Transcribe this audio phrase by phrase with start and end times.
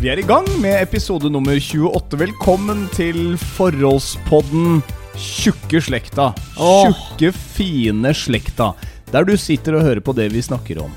[0.00, 2.16] Vi er i gang med episode nummer 28.
[2.22, 4.78] Velkommen til Forholdspodden
[5.20, 6.30] Tjukke slekta.
[6.56, 8.70] Tjukke, fine slekta.
[9.12, 10.94] Der du sitter og hører på det vi snakker om.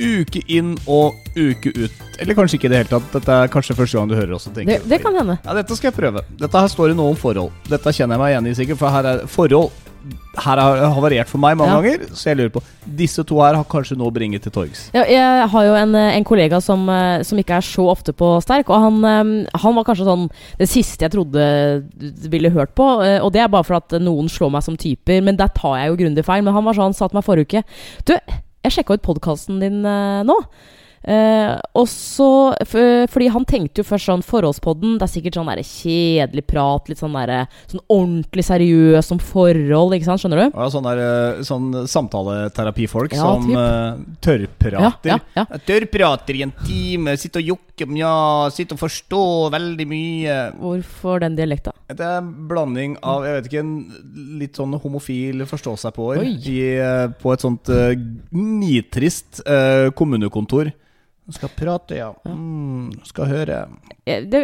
[0.00, 2.00] Uke inn og uke ut.
[2.18, 3.06] Eller kanskje ikke i det hele tatt.
[3.14, 4.48] Dette er kanskje første gang du hører oss.
[4.50, 5.38] og tenker, Det, det kan hende.
[5.44, 6.24] Ja, dette skal jeg prøve.
[6.40, 7.54] Dette her står noe om forhold.
[7.70, 9.70] Dette kjenner jeg meg igjen i sikkert, for her er forhold
[10.40, 11.80] Her har havarert for meg mange Ja.
[11.80, 12.62] ganger, så jeg lurer på
[12.96, 14.90] Disse to her har kanskje noe å bringe til torgs.
[14.94, 18.30] Ja, jeg har jo en, en kollega som, eh, som ikke er så ofte på
[18.42, 21.44] sterk, og han, eh, han var kanskje sånn det siste jeg trodde
[22.30, 22.88] ville hørt på.
[23.04, 25.76] eh, Og det er bare for at noen slår meg som typer, men der tar
[25.78, 26.42] jeg jo grundig feil.
[26.42, 27.64] Men han var sånn, sa til meg forrige uke
[28.06, 28.14] Du,
[28.64, 30.36] jeg sjekka ut podkasten din nå.
[31.00, 32.74] Eh, og så f
[33.08, 37.00] Fordi han tenkte jo først sånn Forholdspodden, det er sikkert sånn der kjedelig prat, litt
[37.00, 40.20] sånn der, sånn ordentlig seriøs om forhold, ikke sant?
[40.20, 40.58] Skjønner du?
[40.58, 45.08] Ja, sånn, der, eh, sånn samtaleterapifolk Ja, som uh, tørrprater.
[45.08, 45.60] Ja, ja, ja.
[45.64, 48.12] Tørrprater i en time, sitter og jokker, mja,
[48.52, 50.36] sitter og forstår veldig mye.
[50.60, 51.72] Hvorfor den dialekta?
[51.88, 57.32] Det er en blanding av jeg vet ikke, en litt sånn homofil forstå-seg-på-er eh, på
[57.32, 57.90] et sånt uh,
[58.36, 60.74] nitrist uh, kommunekontor.
[61.34, 62.10] Skal prate, ja.
[62.28, 63.60] Mm, skal høre.
[64.08, 64.42] jeg, det,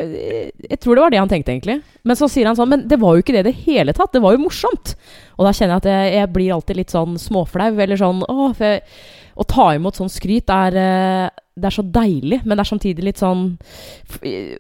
[0.70, 1.81] jeg tror det var det han tenkte, egentlig.
[2.06, 4.15] Men så sier han sånn Men det var jo ikke det i det hele tatt.
[4.15, 4.95] Det var jo morsomt.
[5.37, 7.73] Og da kjenner jeg at jeg, jeg blir alltid litt sånn småflau.
[7.83, 8.84] Eller sånn Å, for jeg,
[9.37, 13.05] Å ta imot sånn skryt er eh, Det er så deilig, men det er samtidig
[13.05, 13.43] litt sånn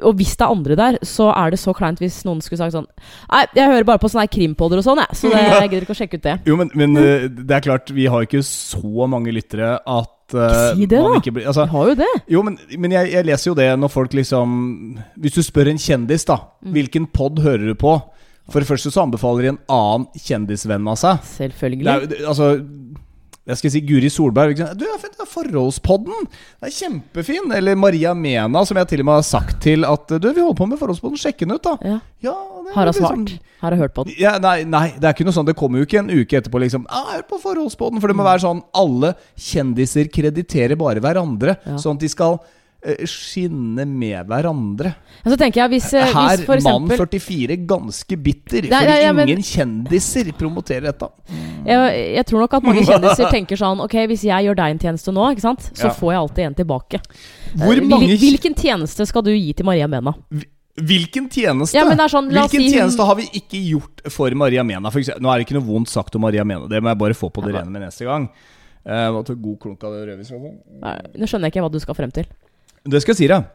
[0.04, 2.76] Og hvis det er andre der, så er det så kleint hvis noen skulle sagt
[2.76, 2.88] sånn
[3.30, 5.20] Nei, jeg hører bare på sånne krimpoder og sånn, jeg.
[5.20, 6.36] Så det, jeg gidder ikke å sjekke ut det.
[6.50, 10.40] Jo, men, men eh, det er klart, vi har ikke så mange lyttere at eh,
[10.40, 11.30] Ikke si det, man da.
[11.30, 12.10] blir- altså, Vi har jo det.
[12.28, 15.78] Jo, men, men jeg, jeg leser jo det når folk liksom Hvis du spør en
[15.78, 16.36] kjendis, da.
[16.64, 16.72] Mm.
[16.72, 18.00] Hvilken pod hører du på?
[18.50, 21.18] For det første så anbefaler de en annen kjendisvenn av seg.
[21.18, 21.86] Det Selvfølgelig.
[21.90, 22.50] er, det, altså
[23.46, 24.56] jeg skal si Guri Solberg.
[24.78, 26.26] Du, jeg finner Forholdspodden!
[26.60, 27.52] Det er kjempefin!
[27.54, 30.58] Eller Maria Mena, som jeg til og med har sagt til at Du, vi holder
[30.58, 31.76] på med Forholdspodden, sjekk den ut, da.
[31.86, 31.98] Ja.
[32.26, 32.34] Ja,
[32.66, 33.40] det Har hun liksom- svart?
[33.60, 34.14] Har hun hørt på den?
[34.18, 36.60] ja, nei, nei, det er ikke noe sånn Det kommer jo ikke en uke etterpå
[36.60, 41.56] liksom Ja, Hør på forholdspodden For det må være sånn Alle kjendiser krediterer bare hverandre.
[41.80, 42.40] Sånn at de skal
[43.08, 44.94] skinne med hverandre
[45.26, 49.42] jeg hvis, eh, Her, hvis mann eksempel 44 Ganske bitter Nei, Fordi ja, men- ingen
[49.42, 51.08] kjendiser promoterer dette
[51.66, 54.78] Jeg, jeg tror nok at mange kjendiser tenker sånn Ok, hvis jeg gjør deg en
[54.78, 55.70] tjeneste nå, ikke sant?
[55.74, 55.94] så Ja.
[55.98, 57.00] får jeg alltid en tilbake.
[57.56, 60.14] Hvor Eh, mange hvilken tjeneste skal du gi til Maria Mena?
[60.76, 61.74] Hvilken tjeneste?
[61.74, 64.90] Ja, sånn, Hvilken si hun- tjeneste har vi ikke gjort for Maria Mena?
[64.90, 66.98] For eksempel, nå er det ikke noe vondt sagt om Maria Mena Det må jeg
[66.98, 68.28] bare få på det rene med neste gang
[68.86, 70.30] uh, god klunk av det rødvis?
[70.30, 72.26] Nå skjønner jeg ikke hva du skal frem til.
[72.86, 73.46] Det skal jeg si deg.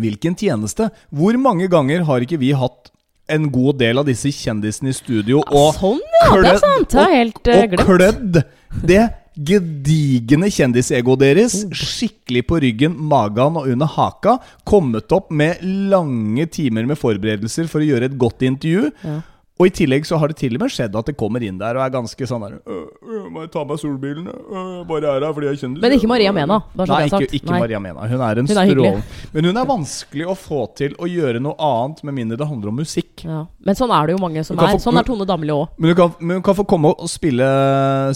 [0.00, 0.90] Hvilken tjeneste?
[1.10, 2.92] Hvor mange ganger har ikke vi hatt
[3.30, 6.30] en god del av disse kjendisene i studio og sånn, ja!
[6.34, 6.90] Det er sant!
[6.94, 8.40] Det er helt eh, og klødd
[8.86, 9.02] det
[9.40, 11.70] gedigne kjendisegoet deres Oh.
[11.74, 14.38] skikkelig på ryggen, magen og under haka.
[14.68, 18.90] Kommet opp med lange timer med forberedelser for å gjøre et godt intervju.
[19.06, 19.20] Ja.
[19.60, 21.76] Og i tillegg så har det til og med skjedd at det kommer inn der
[21.76, 24.32] og er ganske sånn der «Øh, øh, Må jeg ta meg solbrillene?
[24.32, 25.82] Øh, bare er her fordi jeg kjenner.
[25.84, 27.58] Men ikke Maria Mena, Nei, ikke, ikke Nei.
[27.66, 28.06] Maria Mena.
[28.08, 29.02] Hun er en Hun er strål.
[29.34, 32.72] Men hun er vanskelig å få til å gjøre noe annet med mindre det handler
[32.72, 33.26] om musikk.
[33.26, 33.42] Ja.
[33.60, 34.72] Men sånn er det jo mange som er.
[34.72, 35.68] få- Sånn er Tone Damli òg.
[35.76, 37.44] Men men hun kan få komme og spille,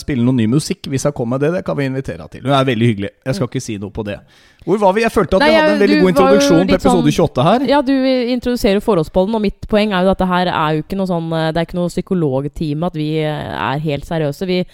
[0.00, 1.52] spille noe ny musikk hvis hun kommer med det.
[1.58, 2.42] Det kan vi invitere henne til.
[2.48, 3.10] Hun er veldig hyggelig.
[3.26, 4.18] Jeg skal ikke si noe på det.
[4.64, 5.02] Hvor var vi?
[5.04, 7.64] Jeg følte at Nei, vi hadde en veldig god introduksjon på sånn- episode 28 her.
[7.68, 7.92] Ja, du
[8.32, 11.28] introduserer forholdsbollen, og mitt poeng er jo at det her er jo ikke noe sånn
[11.36, 14.46] eh, Det er ikke noe psykologtime at vi eh, er helt seriøse.
[14.48, 14.64] Vi,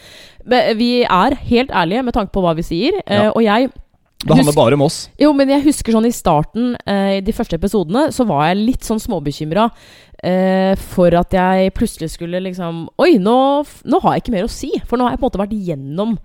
[0.78, 3.00] vi er helt ærlige med tanke på hva vi sier.
[3.06, 3.30] eh, Ja.
[3.34, 3.70] Og jeg
[4.22, 5.08] Det handler bare om oss.
[5.18, 8.58] Jo, men jeg husker sånn i starten, eh, i de første episodene, så var jeg
[8.66, 9.70] litt sånn småbekymra
[10.22, 14.50] eh, for at jeg plutselig skulle liksom Oi, nå, nå har jeg ikke mer å
[14.52, 14.70] si.
[14.86, 16.18] For nå har jeg på en måte vært gjennom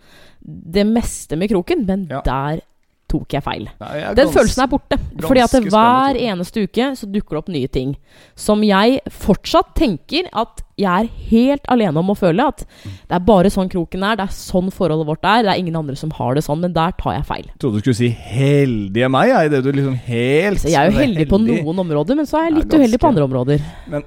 [0.45, 1.85] det meste med kroken.
[1.87, 2.21] Men Ja.
[2.21, 2.61] der
[3.07, 3.67] tok jeg feil.
[3.79, 4.97] Nei, jeg er Den følelsen er borte.
[5.21, 7.95] Fordi at hver spennende, eneste uke så dukker det opp nye ting.
[8.35, 12.47] Som jeg fortsatt tenker at jeg er helt alene om å føle.
[12.49, 14.17] At det er bare sånn kroken er.
[14.19, 15.45] Det er sånn forholdet vårt er.
[15.45, 16.59] Det er ingen andre som har det sånn.
[16.65, 17.45] Men der tar jeg feil.
[17.45, 19.27] Jeg trodde du skulle si 'heldige meg'.
[19.31, 22.41] Jeg, det du liksom helt Så jeg er jo heldig på noen områder, men så
[22.41, 23.61] er jeg litt uheldig på andre områder.
[23.87, 24.03] Men-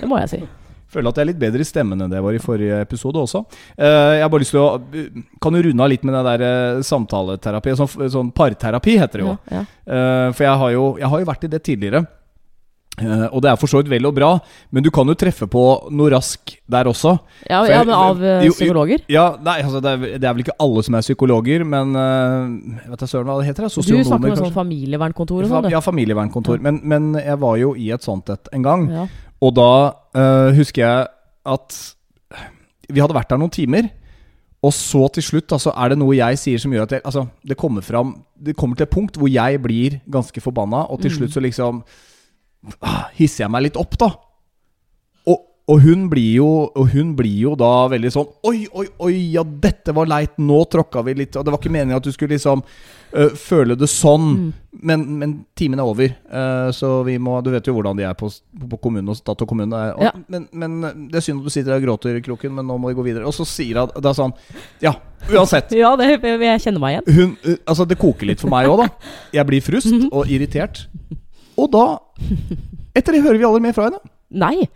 [0.00, 0.42] Det må jeg si.
[0.94, 3.22] Føler at jeg er litt bedre i stemmen enn det jeg var i forrige episode
[3.26, 3.44] også.
[3.74, 4.70] Eh, jeg har bare lyst til å
[5.42, 7.76] Kan du runde av litt med det der eh, samtaleterapi?
[7.82, 9.38] Sånn, sånn parterapi heter det jo.
[9.50, 9.64] Ja, ja.
[9.84, 12.06] Eh, for jeg har, jo, jeg har jo vært i det tidligere.
[12.94, 14.28] Eh, og det er for så vidt vel og bra,
[14.70, 17.16] men du kan jo treffe på noe rask der også.
[17.50, 19.02] Ja, ja, men av eh, jo, psykologer?
[19.10, 22.92] Ja, nei, altså det er, det er vel ikke alle som er psykologer, men Jeg
[22.92, 23.66] vet da søren hva det heter?
[23.66, 25.70] da, Du Sosionomer, snakker om sånn familievernkontor og sånn.
[25.74, 26.62] Ja, familievernkontor.
[26.62, 28.86] Men, men jeg var jo i et sånt et en gang.
[28.94, 29.08] Ja.
[29.42, 29.70] Og da
[30.16, 31.06] uh, husker jeg
[31.54, 31.78] at
[32.90, 33.88] vi hadde vært der noen timer.
[34.64, 37.26] Og så til slutt altså, er det noe jeg sier som gjør at jeg, altså,
[37.44, 41.12] det kommer fram Det kommer til et punkt hvor jeg blir ganske forbanna, og til
[41.12, 41.82] slutt så liksom
[42.80, 44.10] ah, hisser jeg meg litt opp, da.
[45.64, 46.46] Og, hun blir jo,
[46.76, 50.34] og hun blir jo da veldig sånn Oi, oi, oi, ja, dette var leit.
[50.36, 51.38] Nå tråkka vi litt.
[51.40, 54.50] Og det var ikke meningen at du skulle liksom uh, føle det sånn.
[54.84, 56.12] Men, men timen er over.
[56.28, 58.28] Uh, så vi må Du vet jo hvordan de er på,
[58.74, 59.80] på kommunen og stat og kommune.
[59.96, 60.12] Og, Ja.
[60.28, 60.76] men, men
[61.08, 63.08] det er synd at du sitter der og gråter, Kroken, men nå må vi gå
[63.08, 63.24] videre.
[63.24, 64.36] Og så sier hun er sånn
[64.84, 64.92] Ja,
[65.32, 65.72] uansett.
[65.80, 67.08] Ja, det jeg kjenner meg igjen.
[67.16, 69.16] Hun, uh, altså Det koker litt for meg òg, da.
[69.40, 70.84] Jeg blir frust og irritert.
[71.56, 71.86] Og da
[72.94, 74.04] Etter det hører vi aldri mer fra henne.
[74.34, 74.68] Nei.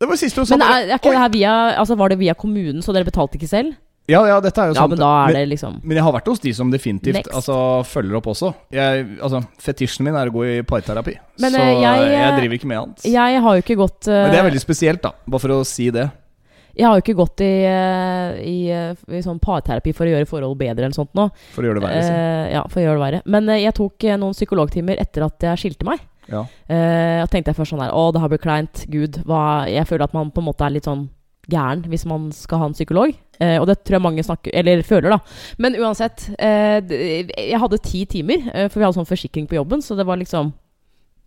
[0.00, 0.58] Det var siste hun sa.
[0.58, 3.38] Men er, er ikke det her via Altså Var det via kommunen, så dere betalte
[3.38, 3.76] ikke selv?
[4.10, 4.92] Ja, ja, dette er jo Ja, sant.
[4.92, 7.54] men da er men, det liksom men jeg har vært hos de som definitivt altså,
[7.88, 8.50] følger opp også.
[8.74, 11.14] Jeg, altså, Fetisjen min er å gå i parterapi.
[11.40, 13.06] Men, så eh, jeg, jeg, eh, driver ikke med annet.
[13.14, 15.14] Jeg har jo ikke gått uh, Men det er veldig spesielt, da.
[15.24, 16.04] Bare for å si det.
[16.74, 20.26] Jeg har jo ikke gått i, eh, i, eh, i sånn parterapi for å gjøre
[20.26, 21.28] forhold bedre eller sånt nå.
[21.54, 22.00] For å gjøre det verre.
[22.00, 22.16] liksom.
[22.18, 23.20] Eh, ja, for å gjøre det verre.
[23.30, 26.02] Men eh, jeg tok eh, noen psykologtimer etter at jeg skilte meg.
[26.30, 26.46] Ja.
[26.68, 28.86] Eh, og tenkte jeg først sånn der Å, det har blitt kleint.
[28.90, 29.20] Gud.
[29.28, 31.08] Hva Jeg føler at man på en måte er litt sånn
[31.50, 33.14] gæren hvis man skal ha en psykolog.
[33.42, 35.18] Eh, og det tror jeg mange snakker Eller føler, da.
[35.58, 36.28] Men uansett.
[36.38, 36.80] Eh,
[37.34, 40.20] jeg hadde ti timer, eh, for vi hadde sånn forsikring på jobben, så det var
[40.20, 40.52] liksom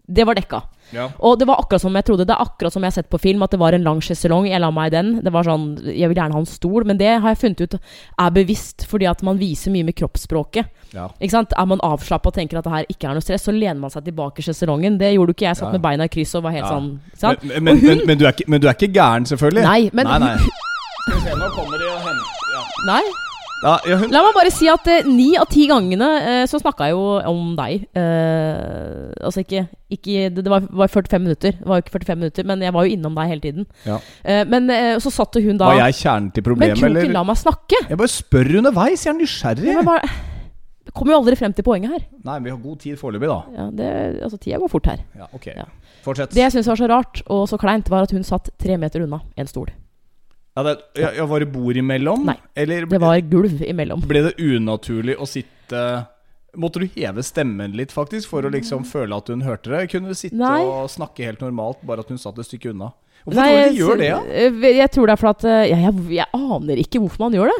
[0.07, 0.61] Det var dekka.
[0.95, 1.09] Ja.
[1.19, 2.23] Og det var akkurat som jeg trodde.
[2.23, 4.47] Det er akkurat som jeg har sett på film, at det var en lang sjeselong.
[4.47, 5.09] Jeg la meg i den.
[5.25, 7.75] Det var sånn Jeg vil gjerne ha en stol, men det har jeg funnet ut
[7.77, 10.71] er bevisst fordi at man viser mye med kroppsspråket.
[10.95, 11.09] Ja.
[11.19, 11.51] Ikke sant?
[11.59, 13.91] Er man avslappa og tenker at det her ikke er noe stress, så lener man
[13.91, 14.97] seg tilbake i sjeselongen.
[14.97, 15.59] Det gjorde ikke jeg.
[15.59, 15.75] Satt Ja.
[15.75, 16.89] med beina i kryss og var helt sånn
[17.19, 17.43] sant?
[17.43, 19.63] Men, men, men, men, du ikke, men du er ikke gæren, selvfølgelig?
[19.67, 20.35] Nei, men nei, nei.
[20.37, 22.63] Skal vi se, nå kommer de og henter ja.
[22.87, 23.26] Nei.
[23.63, 26.89] Ja, ja, La meg bare si at eh, ni av ti gangene eh, så snakka
[26.89, 27.87] jeg jo om deg.
[27.97, 29.63] Eh, altså ikke,
[29.97, 31.55] ikke Det det var, var 45 minutter.
[31.57, 33.65] Det var jo ikke 45 minutter, men jeg var jo innom deg hele tiden.
[33.87, 33.97] Ja.
[34.21, 37.13] Eh, men eh, så satt hun da Var jeg kjernen til Men problemet, Kroken, eller?
[37.17, 37.81] la meg snakke!
[37.89, 39.71] Jeg bare spør underveis, jeg er nysgjerrig.
[39.73, 40.13] Jeg bare,
[40.87, 42.05] jeg kommer jo aldri frem til poenget her.
[42.29, 43.39] Nei, vi har god tid foreløpig, da.
[43.57, 43.89] Ja, det,
[44.29, 45.01] altså Tida går fort her.
[45.17, 45.49] Ja, ok.
[45.57, 45.65] Ja.
[46.05, 46.37] Fortsett.
[46.37, 49.01] Det jeg syntes var så rart og så kleint, var at hun satt tre meter
[49.03, 49.73] unna en stol.
[50.57, 52.23] Ja, det, ja, ja, var det bord imellom?
[52.25, 54.01] Nei, Eller Det var gulv imellom.
[54.09, 55.81] ble det unaturlig å sitte
[56.57, 59.83] Måtte du heve stemmen litt, faktisk, for å liksom føle at hun hørte det?
[59.91, 60.63] Kunne du sitte Nei.
[60.65, 62.87] og snakke helt normalt, bare at hun satt et stykke unna?
[63.27, 64.07] Hvorfor Nei, tror du de gjør det?
[64.09, 64.19] Ja?
[64.25, 67.37] eh, Jeg tror det er for at eh, jeg, jeg, jeg aner ikke hvorfor man
[67.37, 67.59] gjør det.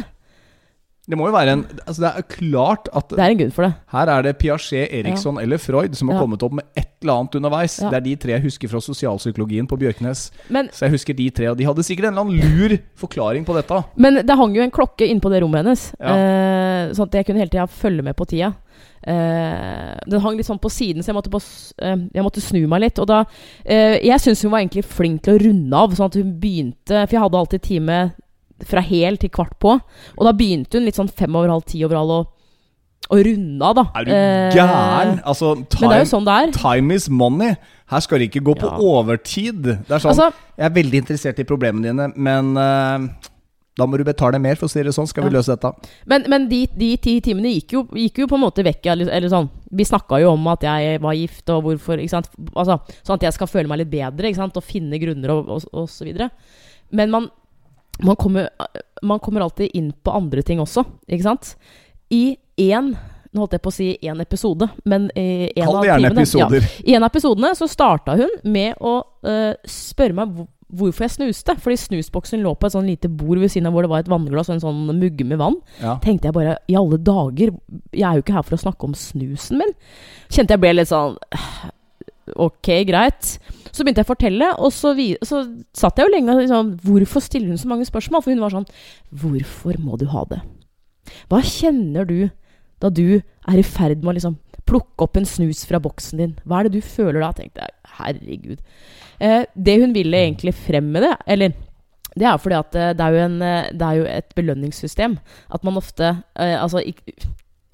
[1.09, 3.63] Det må jo være en Altså, det er klart at Det er en grunn for
[3.63, 3.73] det.
[3.93, 6.21] her er det Piaget, Eriksson eller Freud som har Ja.
[6.21, 7.79] kommet opp med et eller annet underveis.
[7.81, 7.89] Ja.
[7.89, 10.31] Det er de tre jeg husker fra sosialpsykologien på Bjørknes.
[10.49, 13.45] Men, Så jeg husker de tre, og de hadde sikkert en eller annen lur forklaring
[13.45, 13.83] på dette.
[13.95, 16.07] men det hang jo en klokke inne på det rommet hennes, Ja.
[16.15, 18.53] eh, sånn at jeg kunne hele tida følge med på tida.
[19.07, 21.39] Eh, den hang litt sånn på siden, så jeg måtte, på,
[21.79, 22.99] eh, jeg måtte snu meg litt.
[22.99, 23.23] Og da
[23.65, 27.07] eh, Jeg syns hun var egentlig flink til å runde av, sånn at hun begynte
[27.07, 28.13] For jeg hadde alltid time
[28.65, 29.75] fra hel til kvart på,
[30.17, 32.27] og da begynte hun litt sånn fem over halv, ti over halv og,
[33.11, 33.83] og runde av, da.
[33.95, 35.21] Er du Eh, gæren?
[35.23, 36.51] Altså, Men det er jo sånn det er.
[36.57, 37.55] time is money.
[37.87, 38.77] Her skal det ikke gå på Ja.
[38.79, 39.61] overtid.
[39.63, 43.07] Det er sånn Altså, Jeg er veldig interessert i problemene dine, men uh,
[43.77, 45.07] da må du betale mer, for å si det sånn.
[45.07, 45.37] Skal vi Ja.
[45.37, 45.71] løse dette?
[46.07, 48.85] Men, men de, de ti timene gikk jo, gikk jo på en måte vekk.
[48.87, 52.29] Eller, eller sånn Vi snakka jo om at jeg var gift, og hvorfor ikke sant?
[52.55, 54.57] Altså, Sånn at jeg skal føle meg litt bedre ikke sant?
[54.57, 56.31] og finne grunner og, og, og så videre.
[56.91, 57.29] Men man,
[58.03, 58.49] man, kommer,
[59.01, 61.55] man kommer alltid inn på andre ting også, ikke sant?
[62.13, 62.95] I én
[63.35, 66.61] Nå holdt jeg på å si én episode, men i en Kall det gjerne timene
[66.63, 66.69] ja.
[66.87, 70.31] I en av episodene så starta hun med å uh, spørre meg
[70.67, 71.55] hvorfor jeg snuste.
[71.61, 74.11] Fordi snusboksen lå på et sånn lite bord ved siden av hvor det var et
[74.11, 75.59] vannglass og en sånn mugge med vann.
[75.83, 75.97] Ja.
[76.03, 77.53] Tenkte jeg bare I alle dager,
[77.91, 79.75] jeg er jo ikke her for å snakke om snusen min.
[80.31, 81.19] Kjente jeg ble litt sånn
[82.35, 83.37] Ok, greit.
[83.71, 85.43] Så begynte jeg å fortelle, og så, vi, så
[85.77, 88.23] satt jeg jo lenge og liksom Hvorfor stiller hun så mange spørsmål?
[88.25, 88.67] For hun var sånn
[89.21, 90.41] Hvorfor må du ha det?
[91.31, 92.29] Hva kjenner du
[92.81, 94.35] da du er i ferd med å liksom
[94.67, 96.35] plukke opp en snus fra boksen din?
[96.43, 97.31] Hva er det du føler da?
[97.37, 97.77] tenkte jeg.
[97.97, 98.59] Herregud.
[99.23, 101.55] Eh, det hun ville egentlig frem med det, eller
[102.17, 105.17] det er fordi at eh, det er jo, en, eh, det er jo et belønningssystem.
[105.53, 106.81] At man ofte eh, Altså,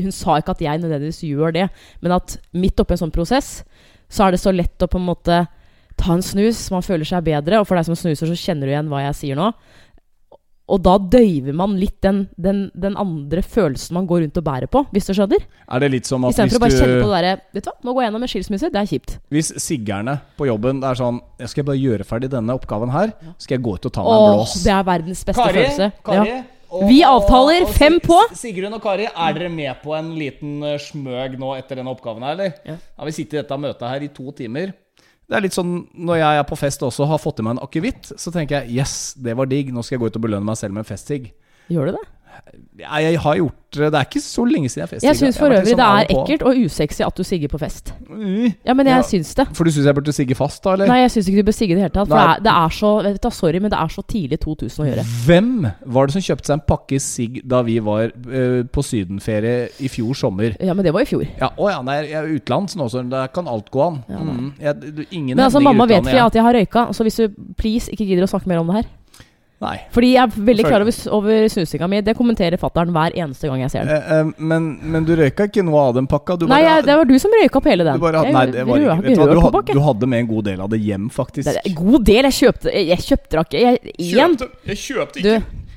[0.02, 1.68] hun sa ikke at jeg nødvendigvis gjør det,
[2.02, 3.64] men at midt oppi en sånn prosess,
[4.10, 5.44] så er det så lett å på en måte
[6.00, 7.62] ta en snus, man føler seg bedre.
[7.62, 9.52] Og for deg som snuser, så kjenner du igjen hva jeg sier nå.
[10.74, 14.70] Og da døyver man litt den, den, den andre følelsen man går rundt og bærer
[14.72, 15.44] på, hvis du skjønner.
[15.68, 17.74] Er det litt som at Istedenfor å bare kjenne på det derre Vet du hva,
[17.84, 19.18] nå går jeg gjennom en skilsmisse, det er kjipt.
[19.36, 23.12] Hvis siggerne på jobben Det er sånn Jeg skal bare gjøre ferdig denne oppgaven her,
[23.44, 24.56] skal jeg gå ut og ta meg en Åh, blås.
[24.64, 25.92] det er verdens beste følelse.
[26.08, 26.42] Kari Ja.
[26.90, 28.18] Vi og- avtaler og fem på.
[28.38, 32.24] Sigrun og Kari, er dere med på en liten eh, smøg nå etter denne oppgaven
[32.26, 32.54] her, eller?
[32.66, 32.78] Ja.
[32.98, 34.74] Har vi sittet i dette møtet her i to timer?
[35.24, 37.56] Det er litt sånn når jeg er på fest også og har fått i meg
[37.56, 40.26] en akevitt, så tenker jeg yes, det var digg, nå skal jeg gå ut og
[40.26, 41.30] belønne meg selv med en festsigg.
[41.72, 42.04] Gjør du det?
[42.80, 43.90] Jeg har gjort det.
[43.94, 45.08] Det er ikke så lenge siden jeg festet.
[45.08, 47.60] Jeg syns for øvrig litt det sånn er ekkelt og usexy at du sigger på
[47.62, 47.94] fest.
[48.10, 48.54] Mm.
[48.66, 49.06] Ja, men jeg Ja.
[49.08, 49.48] syns det.
[49.54, 50.74] For du syns jeg burde sigge fast, da?
[50.74, 50.88] eller?
[50.88, 52.08] Nei, jeg syns ikke du bør sigge i det hele tatt.
[52.08, 54.84] For det er, det er så vet du, Sorry, men det er så tidlig 2000
[54.84, 55.06] å gjøre.
[55.26, 55.52] Hvem
[55.86, 59.90] var det som kjøpte seg en pakke sigg da vi var uh, på sydenferie i
[59.90, 60.58] fjor sommer?
[60.60, 61.26] Ja, men det var i fjor.
[61.40, 64.04] Ja, å ja, nei, jeg er utenlands nå, så der kan alt gå an.
[64.10, 64.54] Ja, mm.
[64.62, 67.92] jeg, ingen Men altså, mamma vet ikke at jeg har røyka, så hvis du please
[67.92, 68.92] ikke gidder å snakke mer om det her
[69.64, 69.78] Nei.
[69.96, 72.02] Fordi jeg er veldig klar over, over snusinga mi.
[72.04, 73.96] Det kommenterer fattern hver eneste gang jeg ser den.
[73.96, 76.36] Eh, eh, men, men du røyka ikke noe av den pakka?
[76.42, 78.00] Du Nei, bare- jeg, det var du som røyka opp hele den.
[78.00, 81.08] du bare, nei, det var ikke hva, hadde med en god del av det hjem,
[81.14, 81.48] faktisk.
[81.64, 82.30] Det god del.
[82.30, 84.38] Jeg kjøpte Jeg, kjøpte ikke jeg, Igjen.
[84.68, 85.32] Jeg kjøpte Du,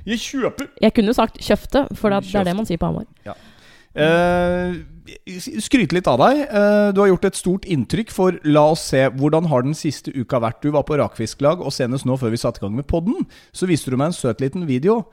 [0.07, 0.69] Jeg kjøper!
[0.83, 3.07] jeg kunne sagt kjøpte, for det, det er det man sier på Hamar.
[3.97, 4.77] Eh,
[5.63, 6.43] skryte litt av deg.
[6.49, 10.13] Eh, du har gjort et stort inntrykk, for la oss se hvordan har den siste
[10.15, 10.61] uka vært.
[10.63, 13.67] Du var på rakfisklag, og senest nå før vi satte i gang med podden, så
[13.71, 15.05] viste du meg en søt liten video.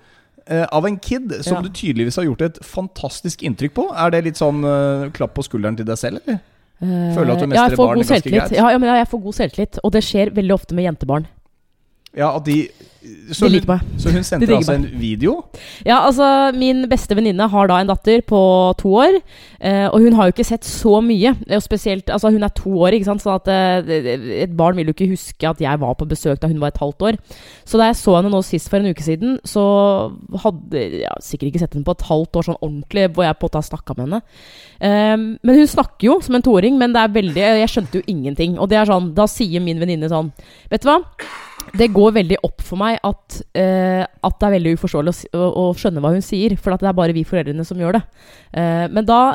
[0.45, 1.61] eh, av en kid som Ja.
[1.61, 3.83] du tydeligvis har gjort et fantastisk inntrykk på.
[3.95, 6.41] Er det litt sånn eh, klapp på skulderen til deg selv, eller?
[6.81, 8.51] Føler du at du mestrer ja, får barn ganske greit?
[8.51, 11.27] Ja, ja, men jeg får god selvtillit, og det skjer veldig ofte med jentebarn.
[12.13, 12.67] Ja, at de
[13.35, 15.33] Så, De hun, så hun sendte De altså en video?
[15.83, 18.39] Ja, altså, min beste venninne har da en datter på
[18.79, 19.17] to år,
[19.59, 21.33] eh, og hun har jo ikke sett så mye.
[21.49, 24.07] Og spesielt, altså Hun er to år, ikke sant, så at eh,
[24.45, 26.79] et barn vil jo ikke huske at jeg var på besøk da hun var et
[26.79, 27.19] halvt år.
[27.67, 29.65] Så da jeg så henne nå sist for en uke siden, så
[30.45, 33.43] hadde jeg sikkert ikke sett henne på et halvt år sånn ordentlig, hvor jeg på
[33.43, 34.21] en måte har snakka med henne.
[34.79, 38.07] Eh, men hun snakker jo som en toåring, men det er veldig Jeg skjønte jo
[38.07, 38.55] ingenting.
[38.59, 40.31] Og det er sånn, da sier min venninne sånn
[40.71, 41.01] Vet du hva?
[41.73, 45.47] Det går veldig opp for meg at, eh, at det er veldig uforståelig å, å,
[45.63, 48.03] å skjønne hva hun sier, for det er bare vi foreldrene som gjør det.
[48.61, 49.33] Eh, men da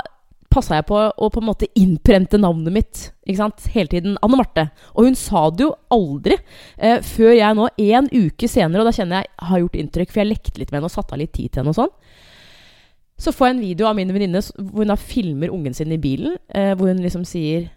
[0.49, 3.66] passa jeg på å på en måte innprente navnet mitt ikke sant?
[3.75, 4.16] hele tiden.
[4.25, 4.68] Anne Marte.
[4.95, 7.68] Og hun sa det jo aldri eh, før jeg nå,
[7.99, 10.80] en uke senere, og da kjenner jeg har gjort inntrykk, for jeg lekte litt med
[10.80, 11.95] henne og satte av litt tid til henne og sånn.
[13.18, 15.99] Så får jeg en video av min venninne hvor hun da filmer ungen sin i
[16.00, 17.73] bilen, eh, hvor hun liksom sier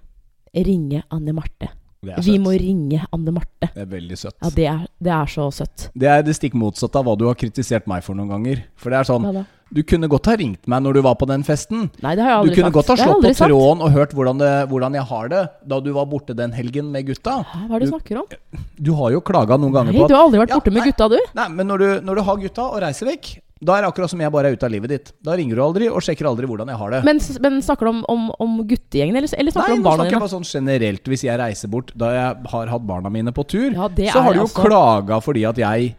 [0.53, 1.80] 'Ringe Anne Marte'.
[2.01, 3.67] Vi må ringe Anne Marte.
[3.75, 4.37] Det er veldig søtt.
[4.41, 5.83] Ja, det er, det er så søtt.
[5.93, 8.63] Det er det stikk motsatte av hva du har kritisert meg for noen ganger.
[8.81, 9.43] For det er sånn ja.
[9.71, 11.85] Du kunne godt ha ringt meg når du var på den festen.
[12.03, 12.57] Nei, det har jeg aldri sagt.
[12.57, 12.75] Du kunne sagt.
[12.75, 13.53] godt ha slått på sagt.
[13.53, 16.89] tråden og hørt hvordan, det, hvordan jeg har det da du var borte den helgen
[16.91, 17.37] med gutta.
[17.53, 18.65] Hva er det du snakker om?
[18.75, 20.89] Du har jo klaga noen ganger Nei, på du har aldri vært borte med nei.
[20.91, 21.17] gutta, du.
[21.39, 24.09] Nei, men når du, når du har gutta og reiser vekk, da er det akkurat
[24.09, 25.09] som jeg bare er ute av livet ditt.
[25.21, 27.01] Da ringer du aldri og sjekker aldri hvordan jeg har det.
[27.05, 29.93] Men, men snakker du om, om, om guttegjengen, eller, eller snakker Nei, du om nå
[29.99, 33.33] snakker jeg bare sånn generelt hvis jeg reiser bort da jeg har hatt barna mine
[33.37, 33.69] på tur.
[33.69, 35.91] Ja, så har du jo altså- klaga fordi at jeg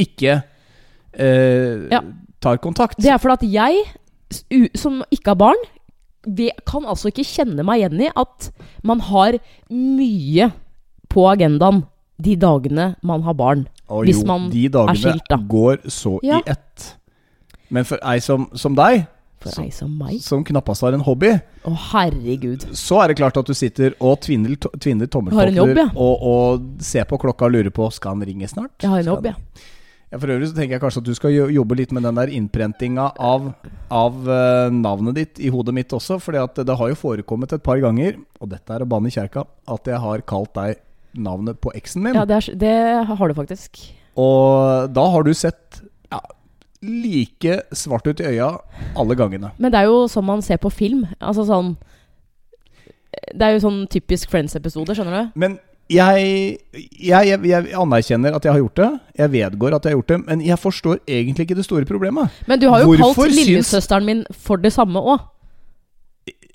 [0.00, 0.38] ikke
[1.12, 2.00] eh, Ja.
[2.40, 2.96] tar kontakt.
[2.96, 5.62] Det er fordi at jeg, som ikke har barn,
[6.24, 8.50] vi kan altså ikke kjenne meg igjen i at
[8.86, 9.36] man har
[9.68, 10.52] mye
[11.12, 11.82] på agendaen
[12.22, 13.66] de dagene man har barn.
[13.90, 15.36] Og hvis jo, man de er dagene skilt, da.
[15.36, 16.38] går så Ja.
[16.38, 16.94] i ett.
[17.72, 19.06] Men for ei som, som deg,
[19.42, 20.20] For ei som meg.
[20.22, 21.32] som knappast har en hobby,
[21.66, 22.68] Å, herregud.
[22.78, 25.88] så er det klart at du sitter og tvinner, tvinner tommeltotter ja.
[25.96, 28.76] og, og ser på klokka og lurer på Skal han ringe snart.
[28.84, 29.38] Jeg har en jobb, ja.
[30.12, 32.30] Ja, For øvrig så tenker jeg kanskje at du skal jobbe litt med den der
[32.36, 33.46] innprentinga av,
[33.88, 36.18] av eh, navnet ditt i hodet mitt også.
[36.20, 39.46] For det har jo forekommet et par ganger, og dette er å banne i kjerka,
[39.72, 40.82] at jeg har kalt deg
[41.16, 42.18] navnet på eksen min.
[42.18, 42.74] Ja, det, er, det
[43.08, 43.80] har du faktisk.
[44.20, 45.80] Og da har du sett
[46.82, 48.56] like svart ut i øya
[48.98, 49.52] alle gangene.
[49.58, 51.06] Men det er jo sånn man ser på film.
[51.20, 51.76] Altså sånn
[53.32, 55.38] Det er jo sånn typisk Friends-episode, skjønner du?
[55.38, 55.58] Men
[55.92, 58.88] jeg, jeg, jeg, anerkjenner at jeg har gjort det.
[59.18, 60.18] Jeg vedgår at jeg har gjort det.
[60.26, 62.42] Men jeg forstår egentlig ikke det store problemet.
[62.48, 65.28] Men du har jo Hvorfor kalt lillesøsteren min for det samme òg.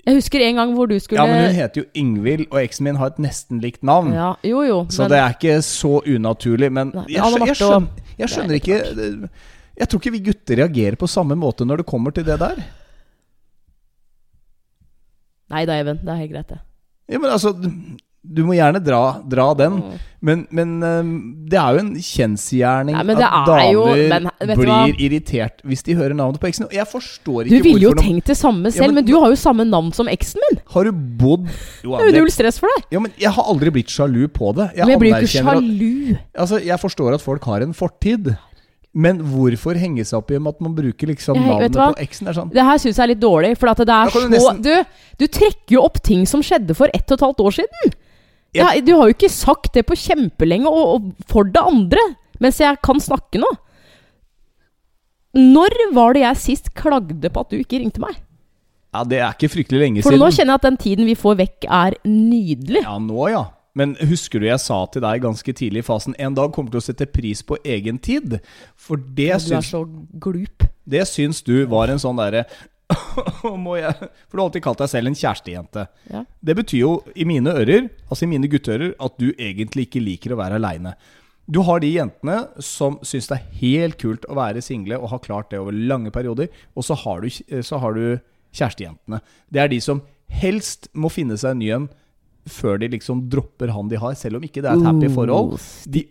[0.08, 2.86] Jeg husker en gang hvor du skulle Ja, men hun heter jo Ingvild, og eksen
[2.88, 4.14] min har et nesten likt navn.
[4.16, 4.78] Ja, Jo, jo.
[4.88, 6.72] Så men- det er ikke så unaturlig.
[6.72, 9.28] Men Nei, jeg, skjønner, jeg, skjønner, skjønner ikke
[9.78, 12.58] Jeg tror ikke vi gutter reagerer på samme måte når det kommer til det der.
[15.52, 16.00] Nei da, Even.
[16.02, 16.60] Det er helt greit, det.
[17.08, 17.54] Ja, men altså
[18.28, 19.92] Du må gjerne dra, dra den, Mm.
[20.20, 24.26] men, men det er jo en kjensgjerning Nei, at damer jo- men
[24.58, 24.80] blir hva?
[24.98, 26.66] irritert hvis de hører navnet på eksen.
[26.66, 29.14] Og jeg forstår Du ikke ville jo tenkt det samme Ja, selv, men- men du
[29.20, 30.60] har jo samme navn som eksen min.
[30.66, 31.46] Har du bodd
[31.84, 32.84] jo, Det er jo null stress for deg.
[32.90, 34.74] ja, men Jeg har aldri blitt sjalu på det.
[34.76, 36.12] Jeg Men jeg blir jo ikke sjalu!
[36.12, 36.40] at-.
[36.42, 38.36] Altså, Jeg forstår at folk har en fortid,
[38.94, 42.26] men hvorfor henge seg opp i at man bruker liksom Jeg- navnet på eksen?
[42.34, 44.62] Sånn Det her syns jeg er litt dårlig, for at det er så du nesten-
[44.62, 44.84] du,
[45.18, 47.92] du trekker jo opp ting som skjedde for ett og et halvt år siden.
[48.54, 52.00] Jeg- Ja, du har jo ikke sagt det på kjempelenge, og, og for det andre,
[52.40, 53.50] mens jeg kan snakke nå.
[55.36, 58.16] Når var det jeg sist klagde på at du ikke ringte meg?
[58.94, 60.20] Ja, Det er ikke fryktelig lenge For siden.
[60.24, 62.82] nå kjenner jeg at den tiden vi får vekk, er nydelig.
[62.82, 63.44] Ja, nå ja.
[63.78, 66.78] Men husker du jeg sa til deg ganske tidlig i fasen En dag kommer du
[66.78, 68.40] til å sette pris på egen tid.
[68.78, 69.84] For det Du er syns, så
[70.18, 70.66] glup.
[70.88, 72.46] det syns du var en sånn derre
[73.64, 75.86] må jeg For du har alltid kalt deg selv en kjærestejente.
[76.08, 76.24] Ja.
[76.40, 80.32] Det betyr jo i mine ører, altså i mine gutteører, at du egentlig ikke liker
[80.32, 80.94] å være aleine.
[81.48, 85.22] Du har de jentene som syns det er helt kult å være single og har
[85.24, 86.48] klart det over lange perioder.
[86.76, 88.18] Og så har du, så har du
[88.56, 89.20] kjærestejentene.
[89.52, 90.02] Det er de som
[90.40, 91.88] helst må finne seg en ny en
[92.48, 95.58] før de liksom dropper han de har, selv om ikke det er et happy forhold.
[95.86, 96.02] De.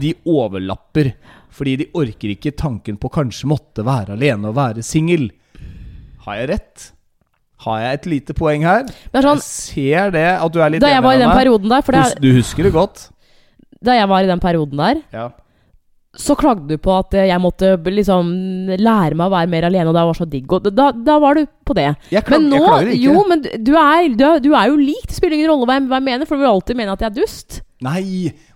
[0.00, 1.12] De overlapper
[1.52, 5.28] fordi de orker ikke tanken på kanskje måtte være alene og være singel.
[6.24, 6.92] Har jeg rett?
[7.66, 8.86] Har jeg et lite poeng her?
[9.12, 10.88] Er sånn, Jeg ser det, at du er litt enig med meg.
[10.88, 13.08] da jeg var i den perioden der, for det er, Du husker det godt?
[13.82, 15.28] da jeg var i den perioden der, Ja.
[16.12, 18.28] Så klagde du på at jeg måtte liksom
[18.76, 20.50] lære meg å være mer alene, og det var så digg.
[20.52, 21.86] Og da, da var du på det.
[22.12, 23.02] Jeg, klag, Men nå, jeg klager ikke.
[23.06, 25.06] jo, men du er, du, er, du er jo lik.
[25.08, 27.00] Det spiller ingen rolle hva jeg, hva jeg mener, for du vil alltid mene at
[27.06, 27.62] jeg er dust.
[27.82, 28.02] Nei,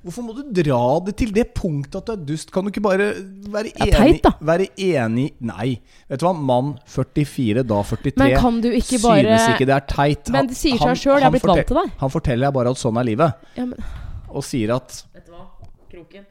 [0.05, 2.53] hvorfor må du dra det til det punktet at du er dust?
[2.55, 3.09] Kan du ikke bare
[3.51, 3.97] være Ja, enig?
[3.97, 4.35] teit, da.
[4.53, 5.73] Være enig Nei.
[6.13, 9.75] Vet du hva, mann 44, da 43, Men kan du ikke bare synes ikke det
[9.81, 10.31] er teit.
[10.37, 11.91] Men det sier han- seg sjøl, jeg er blitt vant til deg.
[12.05, 13.83] Han forteller deg bare at sånn er livet, Ja, men,
[14.29, 15.49] og sier at vet du hva?
[15.91, 16.29] Kroken.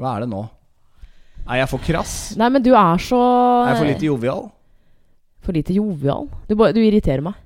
[0.00, 0.46] Hva er det nå?
[1.48, 2.14] Er jeg for krass?
[2.38, 3.20] Nei, men du er så
[3.64, 4.48] Er jeg for lite jovial?
[5.40, 6.28] For lite jovial.
[6.48, 7.38] Du, du irriterer meg.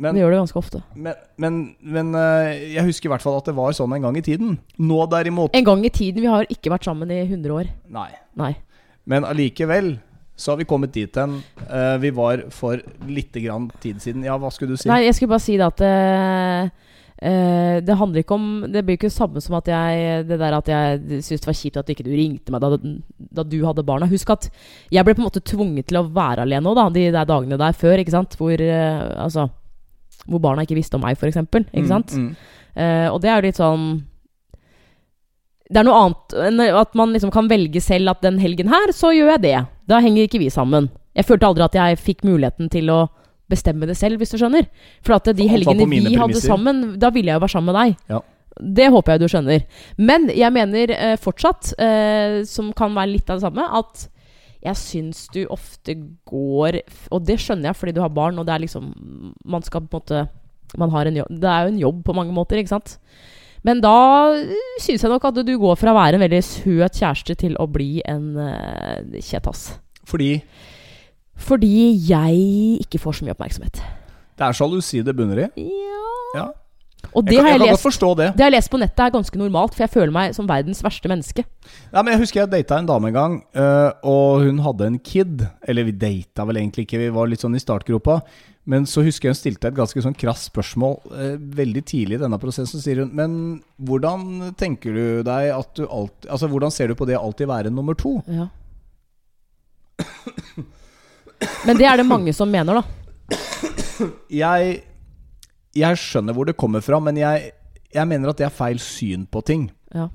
[0.00, 0.78] Men, det gjør du ganske ofte.
[0.96, 4.16] men, men, men øh, jeg husker i hvert fall at det var sånn en gang
[4.16, 4.54] i tiden.
[4.80, 6.24] Nå derimot En gang i tiden.
[6.24, 7.68] Vi har ikke vært sammen i 100 år.
[7.92, 8.08] Nei.
[8.40, 8.54] Nei.
[9.04, 9.98] Men allikevel
[10.40, 11.34] så har vi kommet dit hen
[11.68, 14.24] uh, vi var for lite grann tid siden.
[14.24, 14.88] Ja, hva skulle du si?
[14.88, 16.70] Nei, jeg skulle bare si det at eh,
[17.20, 20.56] eh, Det handler ikke om Det blir ikke det samme som at jeg Det der
[20.56, 22.78] at jeg syntes det var kjipt at ikke du ringte meg da,
[23.40, 24.08] da du hadde barna.
[24.10, 24.50] Husk at
[24.92, 27.60] jeg ble på en måte tvunget til å være alene òg, da, de der dagene
[27.60, 28.36] der før, ikke sant?
[28.40, 29.48] Hvor uh, Altså
[30.26, 31.40] Hvor barna ikke visste om meg, f.eks.
[31.40, 32.14] Ikke sant?
[32.16, 32.56] Mm, mm.
[32.80, 33.86] Eh, og det er jo litt sånn
[35.70, 38.92] Det er noe annet enn at man liksom kan velge selv at den helgen her,
[38.94, 39.58] så gjør jeg det.
[39.90, 40.88] Da henger ikke vi sammen.
[41.14, 43.00] Jeg følte aldri at jeg fikk muligheten til å
[43.50, 44.68] bestemme det selv, hvis du skjønner.
[45.06, 46.20] For at de helgene vi premisser.
[46.22, 48.06] hadde sammen, da ville jeg jo være sammen med deg.
[48.14, 48.22] Ja.
[48.60, 49.66] Det håper jeg du skjønner.
[49.98, 54.08] Men jeg mener eh, fortsatt, eh, som kan være litt av det samme, at
[54.60, 55.94] jeg syns du ofte
[56.28, 56.82] går
[57.16, 58.90] Og det skjønner jeg fordi du har barn, og det er liksom
[59.48, 60.26] Man skal på en måte
[60.78, 62.98] man har en jobb, Det er jo en jobb på mange måter, ikke sant?
[63.66, 64.30] Men da
[64.80, 67.66] syns jeg nok at du går fra å være en veldig søt kjæreste til å
[67.68, 69.66] bli en uh, kjetass.
[70.08, 70.36] Fordi
[71.40, 71.72] Fordi
[72.08, 73.80] jeg ikke får så mye oppmerksomhet.
[74.38, 75.50] det er sjalusi det bunner i.
[75.56, 76.48] Ja Ja.
[77.16, 78.26] Og det Jeg, kan, har jeg jeg godt lest forstå det.
[78.36, 81.08] Det har lest på nettet er ganske normalt, for jeg føler meg som verdens verste
[81.08, 81.44] menneske.
[81.92, 84.98] Ja, men Jeg husker jeg data en dame en gang, øh, og hun hadde en
[84.98, 85.46] kid.
[85.66, 88.20] Eller vi data vel egentlig ikke, vi var litt sånn i startgropa.
[88.68, 92.22] Men så husker jeg hun stilte et ganske sånn krass spørsmål øh, veldig tidlig i
[92.22, 92.84] denne prosessen.
[92.84, 97.08] Sier hun Men hvordan tenker du deg at du alltid Altså hvordan ser du på
[97.08, 98.18] det å alltid være nummer to?
[98.28, 98.50] Ja.
[101.66, 104.08] Men det er det mange som mener, da.
[104.32, 104.80] Jeg,
[105.76, 107.52] jeg skjønner hvor det kommer fra, men jeg,
[107.92, 109.68] jeg mener at det er feil syn på ting.
[109.94, 110.08] Ja.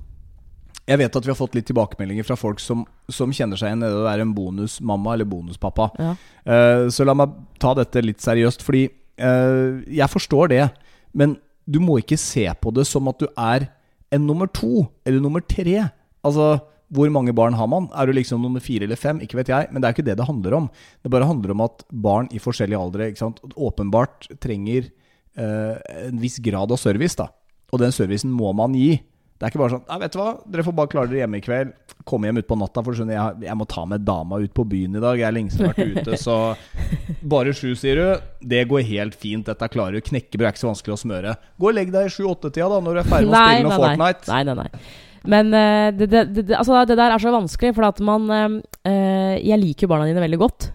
[0.86, 3.86] Jeg vet at vi har fått litt tilbakemeldinger fra folk som, som kjenner seg igjen
[3.86, 5.90] i det å være en bonusmamma eller bonuspappa.
[5.98, 6.12] Ja.
[6.46, 8.86] Uh, så la meg ta dette litt seriøst, fordi
[9.22, 10.62] uh, jeg forstår det.
[11.18, 13.66] Men du må ikke se på det som at du er
[14.14, 15.88] en nummer to eller nummer tre.
[16.26, 16.52] Altså,
[16.93, 17.88] hvor mange barn har man?
[17.98, 19.21] Er du liksom nummer fire eller fem?
[19.24, 19.71] Ikke vet jeg.
[19.71, 20.69] Men det er ikke det det handler om.
[21.02, 23.41] Det bare handler om at barn i forskjellige aldre ikke sant?
[23.56, 24.91] åpenbart trenger
[25.38, 27.17] eh, en viss grad av service.
[27.17, 27.32] da
[27.74, 29.00] Og den servicen må man gi.
[29.36, 31.39] Det er ikke bare sånn Nei, vet du hva, dere får bare klare dere hjemme
[31.41, 31.74] i kveld.
[32.08, 34.95] Komme hjem utpå natta, for skjønner, jeg, jeg må ta med dama ut på byen
[34.95, 35.19] i dag.
[35.19, 36.38] Jeg er lenge siden vært ute, så
[37.36, 38.30] Bare sju, sier du.
[38.54, 39.50] Det går helt fint.
[39.50, 40.06] Dette klarer du.
[40.06, 41.36] Knekkebrød er ikke så vanskelig å smøre.
[41.60, 43.82] Gå og legg deg i sju-åtte-tida, da, når du er ferdig med å spille noe
[43.82, 44.32] Fortnite.
[44.32, 44.86] Nei, nei, nei.
[45.32, 48.60] Men eh, det, det, det, altså, det der er så vanskelig, for at man eh,
[48.90, 50.70] eh, Jeg liker jo barna dine veldig godt.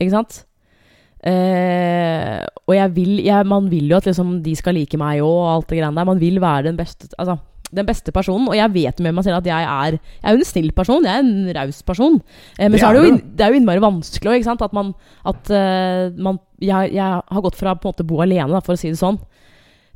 [0.00, 0.42] Ikke sant?
[1.20, 5.28] Eh, og jeg vil, jeg, man vil jo at liksom, de skal like meg òg,
[5.28, 6.08] og alt det greiene der.
[6.08, 7.36] Man vil være den beste Altså,
[7.70, 8.48] den beste personen.
[8.50, 11.06] Og jeg vet med meg selv at jeg er Jeg er jo en snill person.
[11.06, 12.20] Jeg er en raus person.
[12.58, 14.64] Eh, men Det så er det jo, det er jo innmari vanskelig òg, ikke sant.
[14.66, 14.94] At man,
[15.26, 18.76] at, uh, man jeg, jeg har gått fra på en måte bo alene, da, for
[18.76, 19.18] å si det sånn,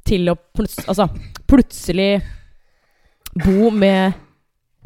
[0.04, 1.08] til å pluts altså,
[1.48, 2.22] plutselig
[3.34, 4.14] bo med,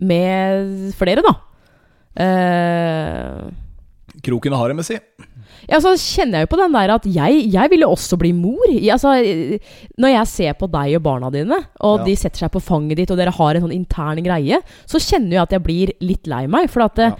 [0.00, 1.34] med flere, da.
[2.18, 3.48] Eh,
[4.24, 4.96] Kroken har dem, si.
[5.68, 8.64] ja, så kjenner jeg jo på den der at jeg, jeg ville også bli mor.
[8.72, 9.58] Jeg, altså, eh,
[10.00, 12.04] når jeg ser på deg og barna dine, og Ja.
[12.08, 14.58] de setter seg på fanget ditt, og dere har en sånn intern greie,
[14.90, 16.70] så kjenner jeg at jeg blir litt lei meg.
[16.72, 17.10] For at ja.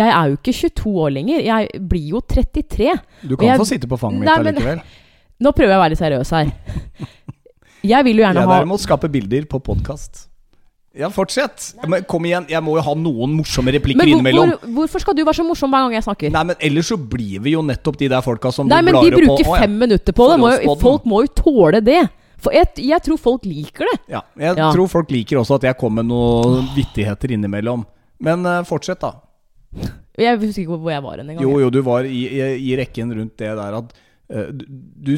[0.00, 1.42] jeg er jo ikke 22 år lenger.
[1.44, 2.94] Jeg blir jo 33.
[3.26, 4.80] Du kan jeg- få sitte på fanget mitt Nei, allikevel.
[5.38, 6.52] Nå prøver jeg å være litt seriøs her.
[7.86, 10.24] Jeg vil jo gjerne ha Jeg derimot skaper bilder på podkast.
[10.96, 11.74] Ja, fortsett.
[11.86, 14.52] Men kom igjen, jeg må jo ha noen morsomme replikker Men hvor, innimellom.
[14.62, 16.30] hvor, hvorfor skal du være så morsom hver gang jeg snakker?
[16.32, 19.10] Nei, men ellers så blir vi jo nettopp de der folka som Nei, men de
[19.12, 19.36] bruker på.
[19.52, 19.66] Å, ja.
[19.66, 20.38] fem minutter på det.
[20.40, 22.00] Må jo, folk må jo tåle det.
[22.40, 23.98] For jeg, jeg tror folk liker det.
[24.16, 24.70] Ja, jeg Ja.
[24.72, 27.84] tror folk liker også at jeg kommer med noen vittigheter innimellom.
[28.24, 29.12] Men uh, fortsett, da.
[30.16, 31.42] Jeg husker ikke hvor jeg var en gang.
[31.44, 32.40] Jo, jo, du var i, i,
[32.72, 33.92] i rekken rundt det der at
[34.28, 35.12] du,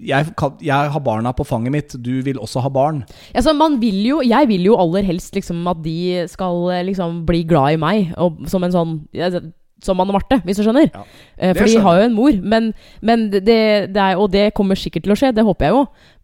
[0.00, 0.30] jeg,
[0.64, 3.02] jeg har barna på fanget mitt, du vil også ha barn.
[3.34, 7.44] Altså, vil jo, jeg vil jo aller helst liksom at de skal eh, liksom bli
[7.48, 8.94] glad i meg, og som en sånn
[9.82, 10.90] Som Anne Marte, hvis du skjønner.
[10.94, 11.04] Ja,
[11.36, 12.30] Eh, For de har jo en mor.
[12.46, 12.68] Men,
[13.02, 15.80] men det, det er, og det kommer sikkert til å skje, det håper jeg jo.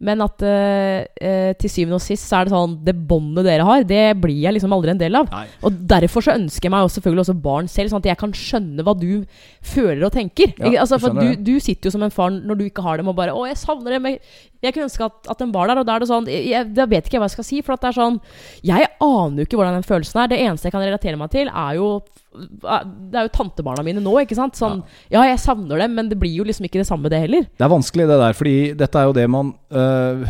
[0.07, 3.83] Men at eh, til syvende og sist så er det sånn Det båndet dere har,
[3.85, 5.27] det blir jeg liksom aldri en del av.
[5.35, 5.43] Nei.
[5.67, 8.33] Og derfor så ønsker jeg meg også, selvfølgelig også barn selv, sånn at jeg kan
[8.39, 9.25] skjønne hva du
[9.61, 10.55] føler og tenker.
[10.57, 13.11] Ja, altså, for du, du sitter jo som en far når du ikke har dem,
[13.11, 14.09] og bare 'Å, jeg savner dem'.
[14.15, 14.21] Jeg,
[14.63, 15.83] jeg kunne ønske at, at den var der.
[15.83, 17.61] Og da er det sånn jeg, Da vet ikke jeg hva jeg skal si.
[17.67, 18.21] For at det er sånn
[18.63, 20.29] Jeg aner jo ikke hvordan den følelsen er.
[20.33, 21.91] Det eneste jeg kan relatere meg til, er jo
[22.31, 24.59] Det er jo tantebarna mine nå, ikke sant.
[24.59, 27.49] Sånn Ja, jeg savner dem, men det blir jo liksom ikke det samme, det heller.
[27.51, 30.23] Det er vanskelig, det der, fordi dette er jo det man øh,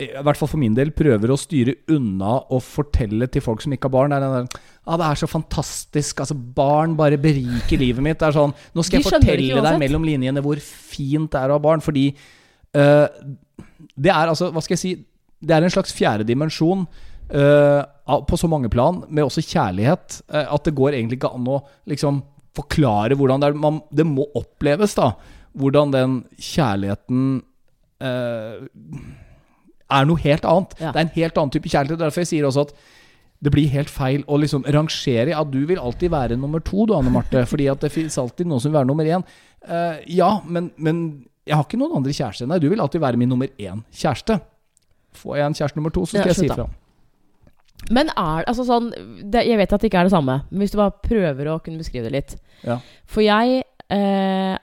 [0.00, 3.74] I hvert fall for min del prøver å styre unna og fortelle til folk som
[3.74, 4.14] ikke har barn.
[4.14, 6.22] Det er den der ah, det er så fantastisk.
[6.22, 8.18] Altså, barn bare beriker livet mitt.
[8.22, 11.52] Det er sånn Nå skal De jeg fortelle deg mellom linjene hvor fint det er
[11.52, 11.82] å ha barn.
[11.84, 12.08] Fordi
[12.78, 13.06] øh,
[13.98, 14.96] det er altså Hva skal jeg si?
[15.40, 17.82] Det er en slags fjerde dimensjon øh,
[18.28, 21.60] på så mange plan, med også kjærlighet, øh, at det går egentlig ikke an å
[21.90, 22.22] liksom
[22.56, 23.58] forklare hvordan det er.
[23.62, 25.12] Man, det må oppleves, da.
[25.58, 27.42] Hvordan den kjærligheten
[28.02, 28.64] eh,
[29.90, 30.74] er noe helt annet.
[30.78, 30.90] Ja.
[30.94, 32.02] Det er en helt annen type kjærlighet.
[32.02, 32.74] Derfor jeg sier også at
[33.40, 36.94] det blir helt feil å liksom rangere Ja, du vil alltid være nummer to, du,
[36.96, 37.46] Anne Marte.
[37.52, 39.24] Fordi at det fins alltid noen som vil være nummer én.
[39.64, 41.02] Eh, ja, men, men
[41.48, 42.62] jeg har ikke noen andre kjærester deg.
[42.62, 44.38] Du vil alltid være min nummer én kjæreste.
[45.20, 46.68] Får jeg en kjæreste nummer to, så Ja, skal jeg si ifra.
[47.88, 50.74] Men er altså sånn det, Jeg vet at det ikke er det samme, men hvis
[50.74, 52.36] du bare prøver å kunne beskrive det litt.
[52.66, 52.76] Ja.
[53.08, 54.58] For jeg eh,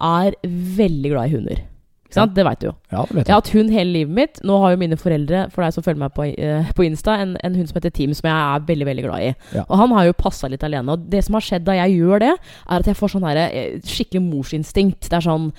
[0.00, 0.38] er
[0.78, 1.66] veldig glad i hunder.
[2.10, 2.32] Ikke sant?
[2.34, 2.72] Det veit du jo.
[2.90, 4.40] Ja, det vet Jeg har hatt hund hele livet mitt.
[4.42, 7.36] Nå har jo mine foreldre For deg som følger meg på, eh, på Insta, en,
[7.38, 9.30] en hund som heter Team, som jeg er veldig veldig glad i.
[9.54, 9.62] Ja.
[9.68, 10.96] Og han har jo passa litt alene.
[10.96, 13.42] Og det som har skjedd da jeg gjør det, er at jeg får sånn her,
[13.44, 15.06] eh, skikkelig morsinstinkt.
[15.06, 15.52] Det er sånn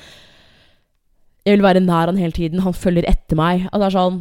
[1.48, 2.66] Jeg vil være nær han hele tiden.
[2.68, 3.70] Han følger etter meg.
[3.72, 4.20] Og det er sånn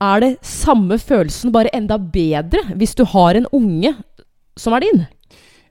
[0.00, 3.94] Er det samme følelsen, bare enda bedre, hvis du har en unge
[4.56, 5.06] som er din?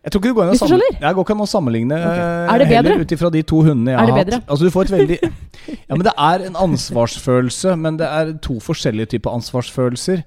[0.03, 2.17] Jeg tror ikke det går an å sammenligne, jeg går ikke an å sammenligne Ok.
[2.17, 2.75] eh, Er det bedre?
[2.91, 4.33] heller ut ifra de to hundene jeg har hatt.
[4.47, 5.17] Altså du får et veldig
[5.89, 10.21] Ja, men det er en ansvarsfølelse, men det er to forskjellige typer ansvarsfølelser.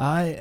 [0.00, 0.34] Nei,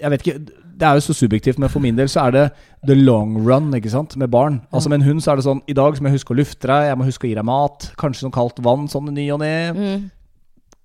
[0.00, 0.38] jeg vet ikke
[0.82, 2.44] Det er jo så subjektivt, men for min del så er det
[2.86, 4.60] the long run ikke sant, med barn.
[4.72, 6.38] Altså Med en hund så er det sånn I dag så må jeg huske å
[6.38, 7.90] lufte deg, jeg må huske å gi deg mat.
[7.98, 9.54] Kanskje noe kaldt vann sånn i ny og ne.
[9.72, 10.10] Mm.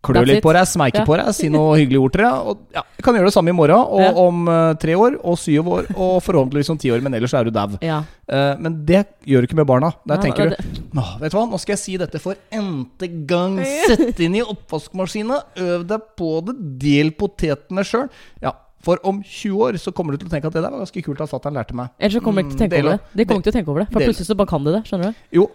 [0.08, 1.06] Klø litt på deg, smeike Ja.
[1.06, 2.34] på deg, si noe hyggelige ord til deg.
[2.52, 4.12] Og ja, kan gjøre det samme i morgen, og Ja.
[4.24, 7.43] om uh, tre år, og syv år, og forhåpentligvis om ti år, men ellers er
[7.46, 7.67] du dau.
[7.82, 9.93] Eh, men det gjør du ikke med barna.
[10.06, 10.58] Der tenker det-
[10.93, 13.60] du Åh, Vet du hva, nå skal jeg si dette for n-te gang.
[13.63, 18.10] Sett inn i oppvaskmaskina, øv deg på det, del potetene sjøl.
[18.41, 18.52] Ja,
[18.86, 21.02] for om 20 år så kommer du til å tenke at det der var ganske
[21.04, 21.90] kult at fatter'n lærte meg.
[22.00, 23.18] Ellers så kommer de ikke til å Mm, tenke over det.
[23.18, 24.72] De kommer ikke til å tenke over det For del- plutselig så bare kan de
[24.76, 24.82] det.
[24.88, 25.24] Skjønner du?
[25.38, 25.46] Jo,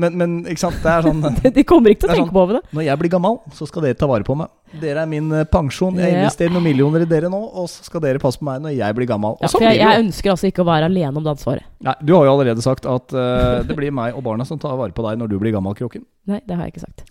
[0.00, 1.20] men, men ikke sant, det er sånn
[1.60, 2.62] De kommer ikke til å tenke sånn, på over det.
[2.72, 4.48] Når jeg blir gammel, så skal dere ta vare på meg.
[4.80, 5.96] Dere er min pensjon.
[5.98, 8.76] Jeg investerer noen millioner i dere nå, og så skal dere passe på meg når
[8.78, 9.34] jeg blir gammel.
[9.42, 11.66] Ja, sånn for jeg, jeg ønsker altså ikke å være alene om det ansvaret.
[11.82, 14.76] Nei, du har jo allerede sagt at uh, det blir meg og barna som tar
[14.78, 16.04] vare på deg når du blir gammel, Kråken.
[16.30, 17.04] Nei, det har jeg ikke sagt.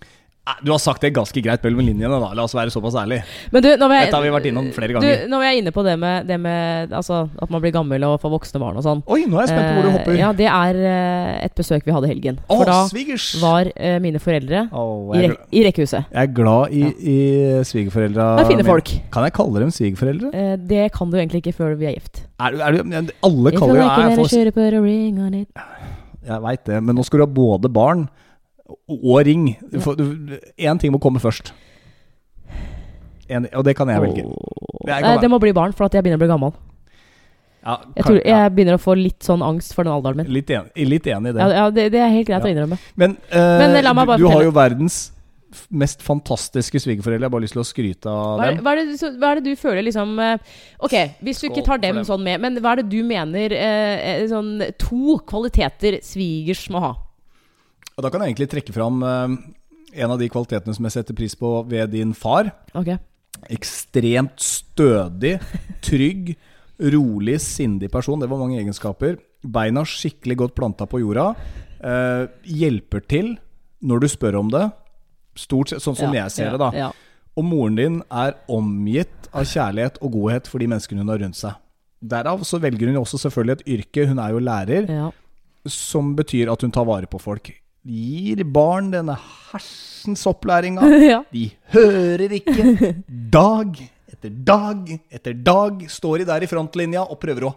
[0.64, 2.30] Du har sagt det ganske greit mellom linjene, da.
[2.36, 3.24] La oss være såpass ærlige.
[3.54, 5.24] Men du, jeg, Dette har vi vært innom flere du, ganger.
[5.30, 8.18] nå er jeg inne på det med, det med altså, at man blir gammel og
[8.22, 9.02] får voksne barn og sånn.
[9.06, 10.14] Oi, nå er jeg spent på hvor du hopper.
[10.14, 12.40] Eh, ja, det er eh, et besøk vi hadde i helgen.
[12.48, 13.28] Oh, For da svigers!
[13.42, 16.10] var eh, mine foreldre oh, i, er rek i rekkehuset.
[16.10, 16.84] jeg er glad i,
[17.14, 17.18] i
[17.66, 18.94] svigerforeldra Det er fine folk.
[19.14, 20.32] Kan jeg kalle dem svigerforeldre?
[20.36, 22.24] Eh, det kan du egentlig ikke før vi er gift.
[22.40, 25.44] Er, du- er, du- alle kaller jo
[26.20, 28.02] jeg veit det, men nå skal du ha både barn
[28.88, 29.48] og ring.
[30.58, 31.52] Én ting må komme først.
[33.30, 34.24] En, og det kan jeg velge.
[34.86, 36.52] Det er Eh, det må bli barn, for at jeg begynner å bli gammel.
[37.60, 40.30] Ja, Jeg, tror, jeg begynner å få litt sånn angst for den alderen min.
[40.32, 41.40] litt, enig, litt enig i det.
[41.44, 42.48] Ja, ja det, det er helt greit Ja.
[42.48, 42.78] å innrømme.
[42.96, 45.12] Men, uh, Men la meg bare du, du har jo verdens
[45.68, 47.20] mest fantastiske svigerforeldre.
[47.20, 48.64] Jeg har bare lyst til å skryte av Hva er, dem.
[48.64, 50.38] hva, er det, så, hva er det du føler liksom eh,
[50.80, 52.04] Ok, hvis du Skål ikke tar dem dem.
[52.06, 56.80] sånn med, men hva er det du mener eh, eh, sånn to kvaliteter svigers må
[56.80, 56.92] ha?
[58.00, 59.34] Og da kan jeg egentlig trekke fram eh,
[60.00, 62.48] en av de kvalitetene som jeg setter pris på ved din far.
[62.72, 62.96] Okay.
[63.52, 65.34] Ekstremt stødig,
[65.84, 66.32] trygg,
[66.80, 68.22] rolig, sindig person.
[68.22, 69.18] Det var mange egenskaper.
[69.44, 71.34] Beina skikkelig godt planta på jorda.
[71.84, 73.34] Eh, hjelper til
[73.84, 74.64] når du spør om det.
[75.36, 76.70] Stort sett, sånn som Ja, jeg ser ja, det, da.
[76.88, 76.90] Ja.
[77.38, 81.38] Og moren din er omgitt av kjærlighet og godhet for de menneskene hun har rundt
[81.38, 81.60] seg.
[82.00, 85.10] Derav så velger hun også selvfølgelig et yrke, hun er jo lærer, Ja.
[85.68, 87.52] som betyr at hun tar vare på folk.
[87.86, 89.16] Gir barn denne
[89.50, 90.84] hersens opplæringa.
[91.12, 91.22] ja.
[91.32, 92.94] De hører ikke.
[93.36, 93.80] Dag
[94.20, 97.52] etter dag etter dag står de der i frontlinja og prøver å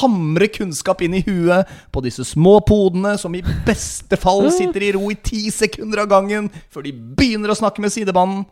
[0.00, 4.90] hamre kunnskap inn i huet på disse små podene som i beste fall sitter i
[4.96, 8.42] ro i ti sekunder av gangen før de begynner å snakke med sidebanden.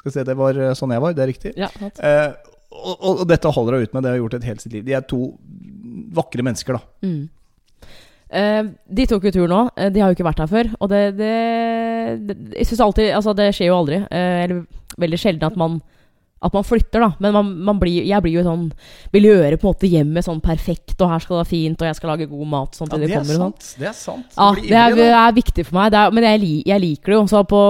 [0.00, 1.16] Skal vi se, det var eh, sånn jeg var.
[1.16, 1.52] Det er riktig.
[1.58, 1.68] ja.
[1.82, 2.30] Eh,
[2.76, 4.02] og, og, og dette holder hun ut med.
[4.04, 4.82] Det har hun gjort et helt sitt liv.
[4.84, 5.20] De er to
[6.16, 7.06] vakre mennesker, da.
[7.06, 7.22] Mm.
[8.30, 9.60] Eh, de tok jo tur nå.
[9.76, 10.70] Eh, de har jo ikke vært her før.
[10.80, 11.34] Og det, det,
[12.26, 14.00] det Jeg synes alltid Altså, det skjer jo aldri.
[14.10, 14.64] eh, eller
[14.98, 15.80] veldig sjelden at man
[16.46, 17.10] at man flytter, da.
[17.20, 18.64] Men man, man blir, jeg blir jo sånn
[19.12, 21.86] Vil gjøre på en måte hjemmet sånn perfekt, og her skal det være fint, og
[21.90, 23.54] jeg skal lage god mat sånn til Ja, det, det er kommer sånn.
[23.56, 23.80] sant.
[23.82, 24.36] Det er sant.
[24.36, 25.94] Ja, det, det er, er viktig for meg.
[26.00, 27.24] Er, men jeg, jeg liker det jo.
[27.30, 27.60] Så på,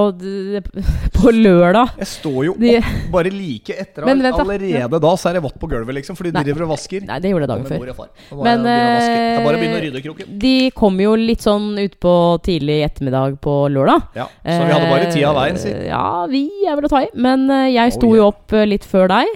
[1.16, 5.30] på lørdag Jeg står jo De- opp bare like etter Men vent allerede da så
[5.30, 7.04] er det vått på gulvet, liksom, fordi de driver og vasker.
[7.06, 7.78] Nei, det gjorde jeg dagen før.
[7.82, 8.10] mor og far.
[8.44, 8.64] Men.
[8.66, 10.32] Det er bare å begynne å eh, rydde kroken.
[10.42, 12.12] De kom jo litt sånn utpå
[12.46, 14.06] tidlig ettermiddag på lørdag.
[14.18, 15.70] Ja, så vi hadde bare tida av veien, si.
[15.72, 17.10] Eh, Ja, vi er vel å ta i.
[17.14, 18.20] Men eh, jeg sto Oh, yeah.
[18.22, 19.34] jo opp eh, litt før deg.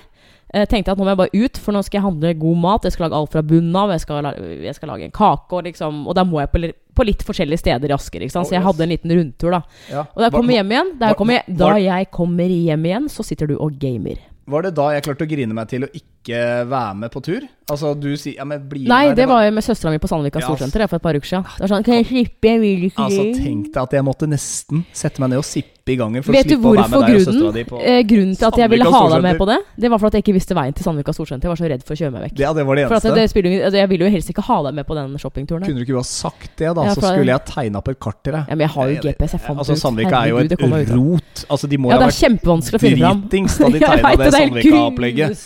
[0.51, 2.87] Jeg tenkte at nå må jeg bare ut, for nå skal jeg handle god mat.
[2.87, 3.93] Jeg skal lage alt fra bunnen av.
[3.95, 4.27] Jeg skal,
[4.65, 6.63] jeg skal lage en kake, og, liksom, og da må jeg på,
[6.99, 8.25] på litt forskjellige steder i Asker.
[8.33, 9.63] Så jeg hadde en liten rundtur, da.
[9.93, 10.03] Ja.
[10.11, 13.27] Og da jeg kommer hjem igjen, da jeg kommer, da jeg kommer hjem igjen, så
[13.27, 14.19] sitter du og gamer.
[14.51, 17.47] Var det da jeg klarte å grine meg til å ikke være med på tur?
[17.71, 19.17] Altså, du sier ja, men bli Nei, med.
[19.21, 21.45] det var jo med søstera mi på Sandvika Ja, Storsenter for et par uker siden.
[21.55, 22.49] Det var sånn Kan jeg slippe?
[22.51, 23.45] Jeg vil ikke Altså, det».
[23.45, 26.47] tenk deg at jeg måtte nesten sette meg ned og sippe i gangen for Vet
[26.47, 28.71] å slippe å være med deg og søstera di på eh, grunnen til at jeg
[28.71, 29.59] ville ha deg med på det?
[29.85, 31.47] Det var for at jeg ikke visste veien til Sandvika Storsenter.
[31.49, 32.43] Jeg var så redd for å kjøre meg vekk.
[32.43, 33.21] Ja, det var det For at eneste.
[33.21, 35.67] det spiller, altså, Jeg ville jo helst ikke ha deg med på den shoppingturen.
[35.67, 36.87] Kunne du ikke bare sagt det, da?
[36.91, 38.45] Ja, så skulle jeg tegna opp et kart til deg.
[38.51, 39.35] Ja, men jeg har jo GPS.
[39.39, 39.83] Jeg fant altså, ut.
[39.83, 41.45] Sandvika er jo et rot.
[41.49, 45.43] Altså, de må Ja, det ha er vært dritings da de tegna det det Sandvika-opplegget.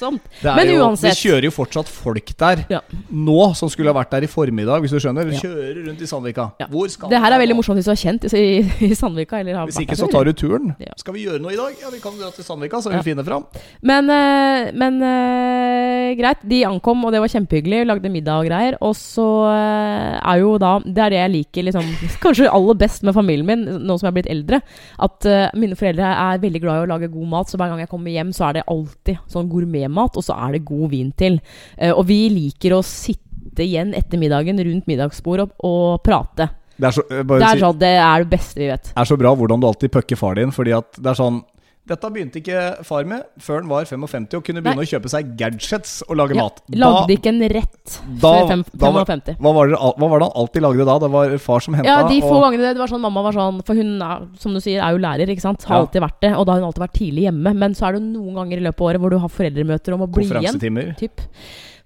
[0.65, 1.13] Men jo, uansett.
[1.13, 2.81] Det kjører jo fortsatt folk der Ja.
[3.11, 5.31] nå, som skulle ha vært der i formiddag, hvis du skjønner.
[5.33, 5.41] Ja.
[5.45, 6.51] Kjører rundt i Sandvika.
[6.61, 6.67] Ja.
[6.71, 9.41] Hvor skal Det her er veldig morsomt hvis du er kjent i, i Sandvika.
[9.41, 10.75] Eller har Hvis ikke, så tar du turen.
[10.97, 11.75] Skal vi gjøre noe i dag?
[11.83, 13.47] Ja, vi kan dra til Sandvika, så vi finner fram.
[13.83, 17.83] Men, eh, men uh, greit, de ankom, og det var kjempehyggelig.
[17.85, 18.79] Vi Lagde middag og greier.
[18.85, 21.91] Og så eh, er jo da Det er det jeg liker liksom,
[22.25, 24.61] kanskje aller best med familien min, nå som jeg er blitt eldre.
[25.03, 27.83] At uh, mine foreldre er veldig glad i å lage god mat, så hver gang
[27.85, 31.13] jeg kommer hjem, så er det alltid sånn gourmetmat, og så er det god vin
[31.17, 31.41] til.
[31.77, 36.49] Eh, og vi liker å sitte igjen etter middagen rundt middagsbordet og, og prate.
[36.75, 38.91] Det er så, eh, Det er, sånn, det er det beste vi vet.
[38.91, 41.43] Det er så bra hvordan du alltid pucker far din, fordi at det er sånn
[41.87, 45.35] dette begynte ikke far med før han var 55 og kunne begynne å kjøpe seg
[45.37, 46.63] gadgets og lage Ja, mat.
[46.73, 49.37] Lagde ikke en rett da- før 5, da 55.
[49.39, 50.99] hva, var det, hva var det han alltid lagde da?
[51.05, 53.61] Det var far som henta Ja, de få gangene det, var sånn mamma var sånn
[53.67, 55.63] For hun er, som du sier, er jo lærer, ikke sant?
[55.65, 55.83] Har Ja.
[55.85, 56.33] alltid vært det.
[56.39, 57.55] Og da har hun alltid vært tidlig hjemme.
[57.55, 60.01] Men så er det noen ganger i løpet av året hvor du har foreldremøter om
[60.01, 60.97] å bli igjen.
[60.97, 61.21] Typ.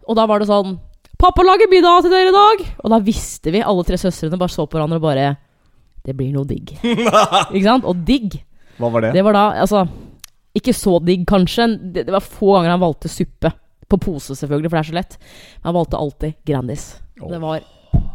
[0.08, 0.78] Og da var det sånn
[1.18, 4.48] 'Pappa lager middag til dere i dag!' Og da visste vi, alle tre søstrene, bare
[4.54, 5.36] så på hverandre og bare
[6.04, 6.78] 'Det blir noe digg'.
[7.52, 7.84] ikke sant?
[7.84, 8.40] Og digg,
[8.78, 9.12] Hva var det?
[9.16, 9.86] det var da Altså,
[10.58, 11.66] ikke så digg, kanskje.
[11.92, 13.52] Det, det var få ganger han valgte suppe.
[13.88, 15.14] På pose, selvfølgelig, for det er så lett.
[15.62, 16.82] Men han valgte alltid Grandis.
[17.22, 17.30] Oh.
[17.32, 17.62] Det var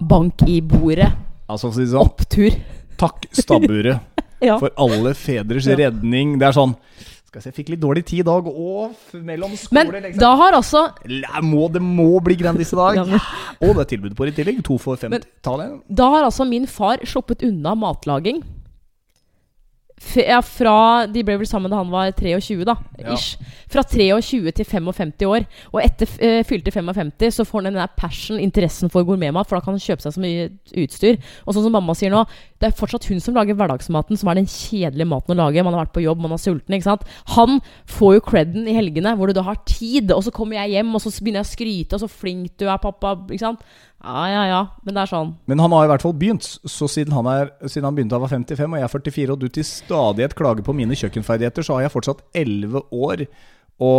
[0.05, 1.09] bank i bordet.
[1.49, 2.59] Altså, for å si det sånn, Opptur.
[3.01, 3.99] takk stabburet
[4.43, 4.57] Ja.
[4.59, 5.75] for alle fedres Ja.
[5.79, 6.37] redning.
[6.39, 6.75] Det er sånn
[7.33, 10.19] Skal jeg fikk litt dårlig tid i dag, og mellom skole Men liksom.
[10.21, 10.83] da har altså
[11.41, 12.99] må, Det må bli Grandis i dag!
[12.99, 13.19] Ja,
[13.63, 14.59] Og det er tilbud på i tillegg.
[14.67, 15.09] To for 50.
[15.09, 15.79] Men-.
[15.89, 18.43] Da har altså min far sluppet unna matlaging.
[20.17, 22.75] Ja, fra De ble vel sammen da han var 23, da.
[23.13, 23.37] Ish.
[23.71, 25.45] Fra 23 til 55 år.
[25.71, 29.57] Og etter uh, fylte 55 så får han den der passion, interessen for gourmetmat, for
[29.57, 30.49] da kan han kjøpe seg så mye
[30.83, 31.19] utstyr.
[31.45, 32.25] Og sånn som mamma sier nå,
[32.61, 35.63] det er fortsatt hun som lager hverdagsmaten, som er den kjedelige maten å lage.
[35.65, 37.07] Man har vært på jobb, man er sulten, ikke sant.
[37.37, 40.77] Han får jo creden i helgene, hvor du da har tid, og så kommer jeg
[40.77, 43.65] hjem, og så begynner jeg å skryte, og så flink du er, pappa, ikke sant.
[44.03, 44.61] Ja, ja, ja.
[44.83, 45.31] Men det er sånn.
[45.47, 46.47] Men han har i hvert fall begynt.
[46.67, 49.35] Så siden han, er, siden han begynte da han var 55, og jeg er 44,
[49.35, 53.25] og du til stadighet klager på mine kjøkkenferdigheter, så har jeg fortsatt 11 år
[53.83, 53.91] å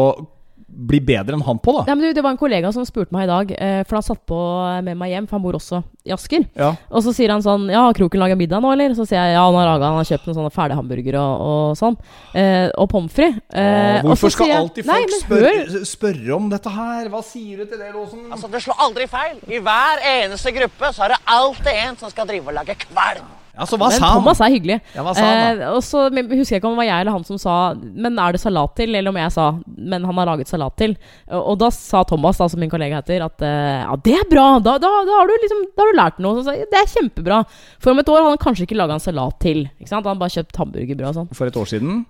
[0.69, 1.85] bli bedre enn han på, da.
[1.87, 4.03] Nei, men du, Det var en kollega som spurte meg i dag, eh, for han
[4.03, 4.39] satt på
[4.85, 6.45] med meg hjem, for han bor også i Asker.
[6.59, 6.73] Ja.
[6.91, 8.95] Og så sier han sånn Ja, har Kroken laga middag nå, eller?
[8.95, 11.45] Så sier jeg ja, han har laga Han har kjøpt noen sånne ferdige hamburgere og,
[11.45, 11.97] og sånn.
[12.35, 13.41] Eh, og pommes frites.
[13.55, 17.09] Eh, Hvorfor skal jeg- alltid folk nei, spørre, spørre om dette her?
[17.09, 18.27] Hva sier du til det, Låsen?
[18.33, 19.39] Altså, Det slår aldri feil.
[19.49, 23.27] I hver eneste gruppe så er det alltid en som skal drive og lage kvalm.
[23.55, 24.19] Ja, så hva Men sa han?
[24.19, 24.77] Thomas er hyggelig.
[24.97, 25.65] Ja, hva sa han da?
[25.69, 28.19] Eh, og så husker jeg ikke om det var jeg eller han som sa 'men
[28.19, 29.45] er det salat til', eller om jeg sa
[29.79, 30.97] 'men han har laget salat til'.
[31.31, 34.59] Og, da sa Thomas, da, som min kollega heter, at eh, 'ja, det er bra',
[34.63, 36.43] da, da, da, har, du liksom, da har du lært noe.
[36.43, 37.45] Så det er kjempebra.
[37.79, 39.71] For om et år hadde han kanskje ikke laga en salat til.
[39.79, 40.07] Ikke sant?
[40.07, 41.35] Han bare kjøpt hamburgerbrød og sånn.
[41.35, 42.07] For et år siden?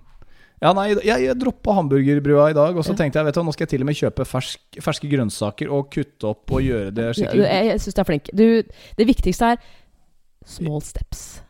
[0.63, 2.97] Ja, nei, jeg, jeg droppa hamburgerbrua i dag, og så Ja.
[3.03, 5.91] tenkte jeg vet du, nå skal jeg til og med kjøpe fersk, ferske grønnsaker og
[5.91, 7.43] kutte opp og gjøre det Ja, skikkelig.
[7.43, 8.29] Jeg, jeg syns du er flink.
[8.33, 8.45] Du,
[8.97, 9.57] det viktigste er
[10.45, 11.41] small steps.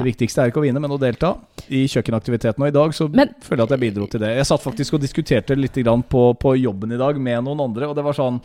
[0.00, 1.34] Det viktigste er ikke å vinne, men å delta
[1.68, 2.62] i kjøkkenaktiviteten.
[2.62, 4.36] Og i dag så Men- føler jeg at jeg bidro til det.
[4.36, 7.96] Jeg satt faktisk og diskuterte litt på, på jobben i dag med noen andre, og
[7.96, 8.40] det var sånn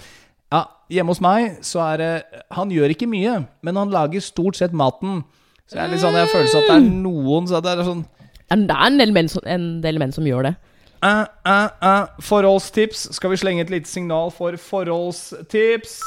[0.51, 4.55] Ja, hjemme hos meg så er det Han gjør ikke mye, men han lager stort
[4.55, 5.23] sett maten.
[5.67, 7.83] Så jeg er litt sånn, jeg har følelsen at det er noen så det er
[7.83, 8.05] sånn
[8.49, 10.55] Det er en del menn som, en del menn som gjør det.
[11.03, 12.05] Uh, uh, uh.
[12.21, 13.09] Forholdstips.
[13.15, 15.99] Skal vi slenge et lite signal for forholdstips?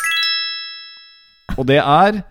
[1.57, 2.23] Og det er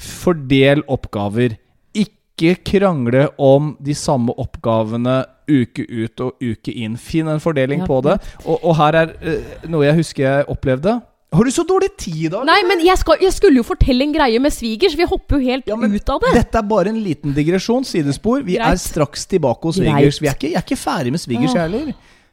[0.00, 1.56] fordel oppgaver.
[1.96, 6.96] Ikke krangle om de samme oppgavene uke ut og uke inn.
[7.00, 8.16] Finn en fordeling Ja, på det.
[8.46, 11.00] Og, og her er eh, noe jeg husker jeg opplevde.
[11.30, 12.42] Har du så dårlig tid i dag?
[12.48, 14.96] Nei, men jeg, skal, jeg skulle jo fortelle en greie med svigers.
[14.98, 16.32] Vi hopper jo helt Ja, ut av det.
[16.40, 18.40] Dette er bare en liten digresjon, sidespor.
[18.42, 18.72] Vi Greit.
[18.74, 20.18] er straks tilbake hos svigers.
[20.18, 21.92] Vi er ikke, jeg er ikke ferdig med svigers, jeg heller.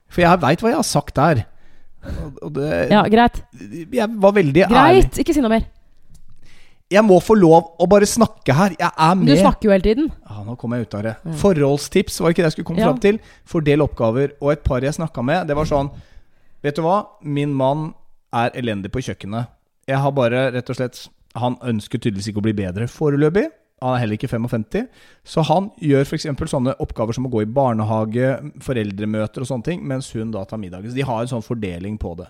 [0.10, 1.43] For jeg veit hva jeg har sagt der.
[2.58, 3.41] Det, Ja, greit.
[3.99, 4.73] Jeg var veldig ærlig.
[5.03, 5.67] Greit, ikke si noe mer.
[6.88, 8.76] Jeg må få lov å bare snakke her.
[8.80, 9.28] Jeg er med.
[9.28, 10.06] Du snakker jo hele tiden.
[10.23, 11.15] Ja, nå kom jeg ut av det.
[11.41, 12.88] Forholdstips var ikke det jeg skulle komme Ja.
[12.88, 13.19] fram til.
[13.45, 14.32] Fordel oppgaver.
[14.41, 15.91] Og et par jeg snakka med, det var sånn
[16.63, 17.06] Vet du hva?
[17.21, 17.93] Min mann
[18.34, 19.47] er elendig på kjøkkenet.
[19.88, 23.52] Jeg har bare rett og slett Han ønsker tydeligvis ikke å bli bedre foreløpig.
[23.82, 24.88] Han er heller ikke 55.
[25.23, 26.26] Så han gjør f.eks.
[26.50, 30.58] sånne oppgaver som å gå i barnehage, foreldremøter og sånne ting, mens hun da tar
[30.58, 30.89] middagen.
[30.89, 32.26] Så de har en sånn fordeling på det.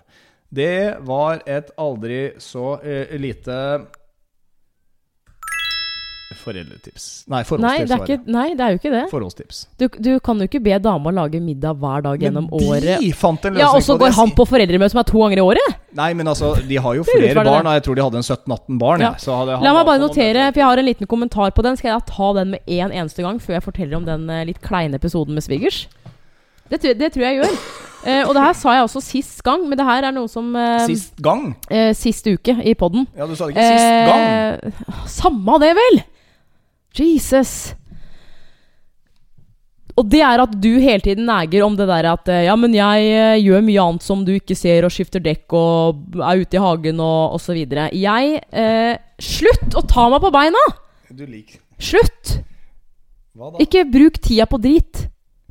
[0.52, 3.86] Det var et aldri så uh, lite
[6.48, 7.06] Foreldretips.
[7.28, 9.02] Nei, Nei det, er ikke, nei, det er jo ikke det.
[9.12, 9.60] Forholdstips.
[9.78, 12.98] Du, du kan jo ikke be dama lage middag hver dag gjennom Men året.
[13.04, 15.42] de fant en løsning Ja, Og så går han på foreldremøte som er to ganger
[15.42, 15.76] i året?
[15.98, 17.66] Nei, men altså, de har jo er flere barn.
[17.68, 19.04] Og jeg tror de hadde en 17-18 barn.
[19.04, 19.12] Ja.
[19.12, 19.22] Ja.
[19.22, 21.76] Så hadde han La meg bare notere, for jeg har en liten kommentar på den.
[21.80, 24.62] Skal jeg ta den med en eneste gang før jeg forteller om den eh, litt
[24.64, 25.84] kleine episoden med svigers?
[26.68, 27.60] Det, tror- det tror jeg gjør.
[28.06, 30.52] Eh, og det her sa jeg også sist gang, men det her er noe som
[30.56, 31.48] eh, Sist gang?
[31.66, 33.08] eh, Sist uke i poden.
[33.18, 34.22] Ja, du sa det ikke sist gang.
[34.22, 35.98] Eh, samme av det, vel!
[37.06, 37.74] Jesus.
[39.98, 42.74] Og det er at du hele tiden neger om det der at eh, Ja, men
[42.76, 46.58] jeg eh, gjør mye annet som du ikke ser, og skifter dekk og er ute
[46.58, 47.58] i hagen og osv.
[47.58, 50.64] Jeg eh, Slutt å ta meg på beina!
[51.10, 52.38] Du liker Slutt!
[53.38, 53.62] Hva da?
[53.62, 55.06] Ikke bruk tida på drit.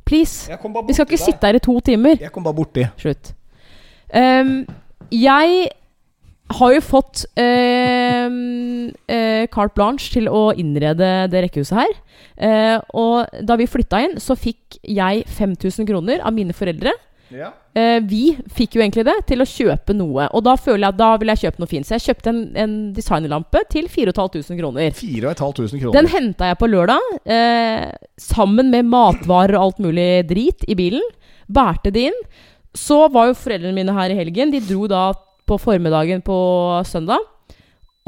[0.08, 0.48] Please.
[0.48, 1.24] Vi skal ikke deg.
[1.24, 2.16] sitte her i to timer.
[2.20, 2.84] Jeg kom bare borti.
[3.00, 3.32] Slutt.
[4.12, 4.62] Um,
[5.12, 5.68] jeg
[6.48, 11.92] har jo fått eh, eh, carte blanche til å innrede det rekkehuset her.
[12.36, 16.94] Eh, og da vi flytta inn, så fikk jeg 5000 kroner av mine foreldre.
[17.28, 17.50] Ja.
[17.76, 18.22] Eh, vi
[18.56, 20.30] fikk jo egentlig det til å kjøpe noe.
[20.32, 21.88] Og da føler jeg at da vil jeg kjøpe noe fint.
[21.88, 24.96] Så jeg kjøpte en, en designerlampe til 4500 kroner.
[24.96, 25.96] 4500 kroner.
[25.98, 27.86] Den henta jeg på lørdag, eh,
[28.30, 31.04] sammen med matvarer og alt mulig drit i bilen.
[31.48, 32.20] Bærte det inn.
[32.76, 34.52] Så var jo foreldrene mine her i helgen.
[34.54, 35.10] De dro da
[35.48, 36.38] på formiddagen på
[36.88, 37.24] søndag.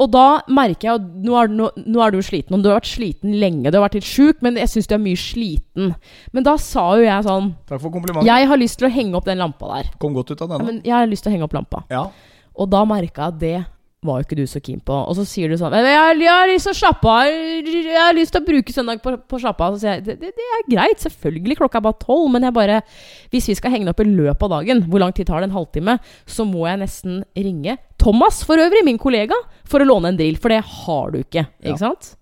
[0.01, 2.55] Og da merker jeg at nå er, nå, nå er du sliten.
[2.57, 3.69] Og du har vært sliten lenge.
[3.69, 5.91] Du har vært litt sjuk, men jeg syns du er mye sliten.
[6.33, 8.29] Men da sa jo jeg sånn Takk for komplimentet.
[8.29, 9.91] Jeg har lyst til å henge opp den lampa der.
[10.01, 11.83] Kom godt ut av Ja, men jeg har lyst til å henge opp lampa.
[11.93, 12.07] Ja.
[12.57, 13.55] Og da merka jeg at det
[14.01, 14.95] var jo ikke du så keen på.
[14.97, 17.27] Og så sier du sånn jeg, jeg har lyst til å slappe av.
[17.29, 19.75] Jeg har lyst til å bruke søndag på, på slappe av.
[19.77, 21.57] Så sier jeg det, det, det er greit, selvfølgelig.
[21.59, 22.31] Klokka er bare tolv.
[22.33, 22.79] Men jeg bare
[23.33, 25.51] Hvis vi skal henge det opp i løpet av dagen, hvor lang tid tar det?
[25.51, 25.99] En halvtime?
[26.25, 29.37] Så må jeg nesten ringe Thomas, for øvrig, min kollega,
[29.69, 30.39] for å låne en drill.
[30.41, 31.45] For det har du ikke.
[31.61, 31.81] Ikke Ja.
[31.85, 32.15] sant?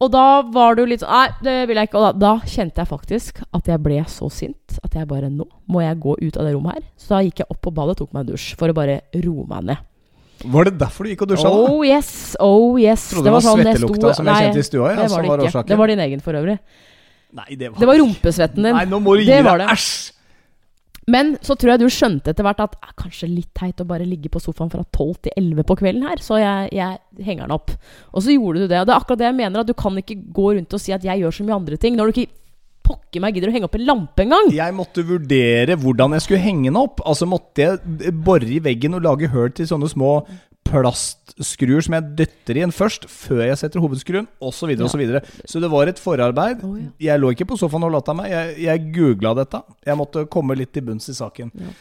[0.00, 2.00] Og da var du litt sånn Nei, det vil jeg ikke.
[2.00, 5.44] Og da, da kjente jeg faktisk at jeg ble så sint at jeg bare Nå
[5.68, 6.86] må jeg gå ut av det rommet her.
[7.00, 9.00] Så da gikk jeg opp på badet og tok meg en dusj for å bare
[9.24, 9.86] roe meg ned.
[10.44, 11.50] Var det derfor du gikk og dusja?
[11.50, 11.64] da?
[11.74, 13.08] Oh yes, oh yes.
[13.10, 14.86] Trodde det var sånn jeg svettelukta som jeg Nei, kjente i stua.
[14.94, 15.50] Ja, det var det var ikke.
[15.50, 15.68] årsaken.
[15.74, 16.56] Det var din egen, for øvrig.
[17.40, 18.74] Nei, det var, Det var rumpesvetten din.
[18.78, 19.58] Nei, nå må du gi Det deg.
[19.60, 19.68] det.
[19.74, 20.12] Æsj!
[21.10, 23.86] Men så tror jeg du skjønte etter hvert at det er kanskje litt teit å
[23.88, 27.48] bare ligge på sofaen fra 12 til 11 på kvelden her, så jeg, jeg henger
[27.48, 27.72] den opp.
[28.14, 28.78] Og så gjorde du det.
[28.80, 30.92] Og det er akkurat det jeg mener, at du kan ikke gå rundt og si
[30.94, 32.30] at jeg gjør så mye andre ting, når du ikke
[32.90, 34.52] pokker meg gidder å henge opp en lampe engang.
[34.54, 37.02] Jeg måtte vurdere hvordan jeg skulle henge den opp.
[37.06, 40.18] Altså måtte jeg bore i veggen og lage hull til sånne små
[40.70, 44.60] plastskruer som jeg døtter igjen først, før jeg setter hovedskruen, osv.
[44.60, 46.60] Så, videre, og så, så det var et forarbeid.
[46.66, 46.90] Oh, ja.
[47.10, 48.30] Jeg lå ikke på sofaen og latta meg.
[48.32, 49.62] Jeg, jeg googla dette.
[49.86, 51.50] Jeg måtte komme litt til bunns i saken.
[51.58, 51.72] Ja.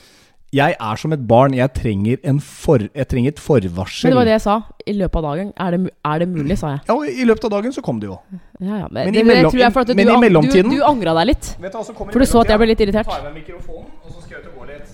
[0.52, 1.54] Jeg er som et barn.
[1.54, 4.08] Jeg trenger, en for, jeg trenger et forvarsel.
[4.10, 4.56] Men det var det jeg sa.
[4.90, 5.52] I løpet av dagen.
[5.62, 5.80] Er det,
[6.10, 6.80] er det mulig, sa jeg.
[6.88, 8.18] Ja, og I løpet av dagen så kom det jo.
[8.60, 11.14] Ja, ja, Men men, i mellom- jeg jeg men du, i mellomtiden- Du, du angra
[11.20, 11.56] deg litt.
[11.62, 13.06] Vet du For du så at jeg ble litt irritert.
[13.06, 14.90] tar jeg med mikrofonen, og så skal jeg ut og gå litt.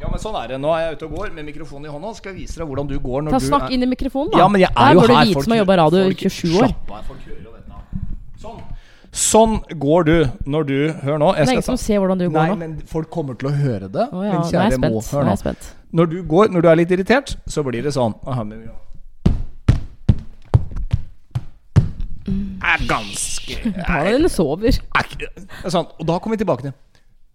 [0.00, 0.60] Ja, men sånn er det.
[0.60, 2.88] Nå er jeg ute og går med mikrofonen i hånda Skal jeg vise deg hvordan
[2.88, 4.38] du går når Ta du Snakk er inn i mikrofonen, da.
[4.38, 5.32] Ja, men jeg er Der jo her.
[5.34, 6.68] Folk, som har radio i folk- 27 år.
[6.68, 7.74] Slapp av, folk hører jo dette.
[8.40, 8.60] Sånn.
[9.10, 11.32] Sånn går du når du Hør nå.
[11.34, 12.58] Det er ingen som ser hvordan du går Nei, nå.
[12.60, 14.04] men folk kommer til å høre det.
[14.14, 14.78] Oh, ja, Min nå kjære.
[14.84, 14.90] Mo.
[15.00, 15.34] Nå Hør nå.
[15.40, 15.72] spent.
[15.90, 18.76] Når du går, når du er litt irritert, så blir det sånn Aha, men, ja.
[22.70, 23.56] Er ganske
[23.88, 24.78] Barna eller sover.
[24.94, 25.88] er er sånn.
[25.98, 26.74] Og da kommer vi tilbake til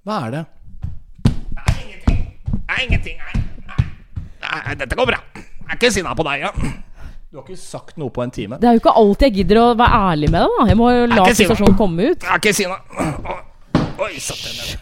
[0.07, 0.43] Hva er det?
[1.25, 2.23] Det er ingenting.
[2.47, 3.19] Det er ingenting.
[4.45, 5.19] Nei, dette går bra.
[5.35, 6.51] Jeg er ikke sinna på deg, ja.
[7.35, 8.55] Du har ikke sagt noe på en time.
[8.63, 10.67] Det er jo ikke alltid jeg gidder å være ærlig med deg, da.
[10.69, 12.21] Jeg må jo la situasjonen komme ut.
[12.23, 12.77] Jeg er ikke sinna.
[14.05, 14.79] Oi, satt den ned.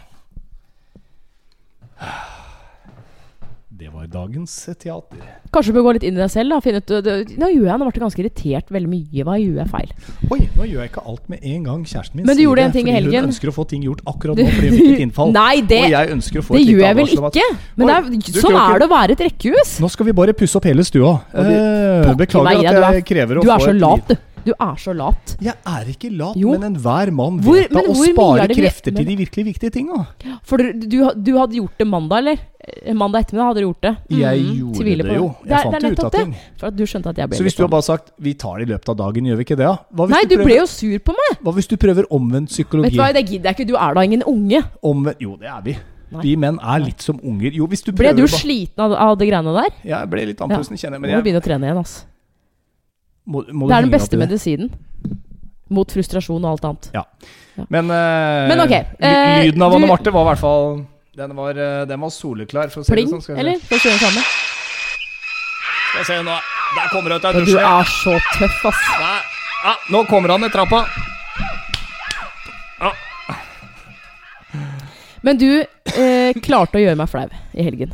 [4.12, 5.22] Dagens teater.
[5.54, 6.54] Kanskje du bør gå litt inn i deg selv.
[6.54, 9.26] da Finne ut, det, Nå gjør jeg, nå ble jeg ganske irritert veldig mye.
[9.28, 9.94] Hva gjør jeg feil?
[10.34, 11.86] Oi, nå gjør jeg ikke alt med en gang.
[11.88, 13.28] Kjæresten min Men du gjorde det en ting i helgen.
[13.28, 15.34] Hun ønsker å få ting gjort akkurat nå fordi hun fikk et innfall.
[15.40, 17.48] Nei, det, og jeg ønsker å få det et gjør jeg vel ikke.
[17.78, 19.78] Men det er, du sånn er det å være et rekkehus.
[19.84, 21.16] Nå skal vi bare pusse opp hele stua.
[21.34, 24.33] Eh, beklager meg, at jeg krever å få et Du er så lat, du.
[24.44, 25.36] Du er så lat.
[25.44, 26.52] Jeg er ikke lat, Jo.
[26.52, 30.08] men enhver mann Hvor- vet da å spare er krefter til de virkelig viktige tinga.
[30.44, 32.40] For du, du, du hadde gjort det mandag, eller?
[32.64, 33.94] Eh, Mandag ettermiddag hadde du gjort det.
[34.10, 34.52] Jeg mm.
[34.60, 35.26] gjorde tviler det jo.
[35.44, 36.36] Jeg det, fant det ut av ting.
[36.60, 37.76] For at du skjønte at jeg ble Så hvis du har sånn.
[37.76, 39.72] bare sagt 'vi tar det i løpet av dagen', gjør vi ikke det?
[39.92, 41.32] hvis, Nei, du, du prøver, ble jo sur på meg.
[41.44, 42.84] hva hvis du prøver omvendt psykologi?
[42.84, 43.68] Vet du hva, det gidder jeg ikke.
[43.68, 44.64] Du er da ingen unge.
[44.82, 45.78] Omvendt, jo, det er vi.
[46.14, 46.22] Nei.
[46.22, 47.52] Vi menn er litt som unger.
[47.52, 49.72] Jo, hvis du Ble du sliten av, av det greiene der?
[49.84, 51.02] Ja, Jeg ble litt andpusten, kjenner jeg.
[51.02, 52.06] Men jeg, må begynne å trene igjen, ass.
[53.26, 54.70] Må, må Det er den beste medisinen.
[55.74, 56.90] Mot frustrasjon og alt annet.
[57.70, 61.36] Men, uh, Men ok, ly- eh, lyden av Anne Marte var i hvert fall Den
[61.38, 62.70] var, eh, den var soleklar.
[62.74, 63.22] For å si det sånn.
[63.22, 63.60] Skal eller?
[63.62, 64.24] Skal vi se det samme?
[65.90, 66.38] Skal vi se nå.
[66.74, 68.84] Der kommer det ut av Du er så tøff, ass.
[69.00, 69.20] Nei.
[69.64, 70.84] Ja, nå kommer han ned trappa.
[75.24, 77.94] Men du eh, klarte å gjøre meg flau i helgen.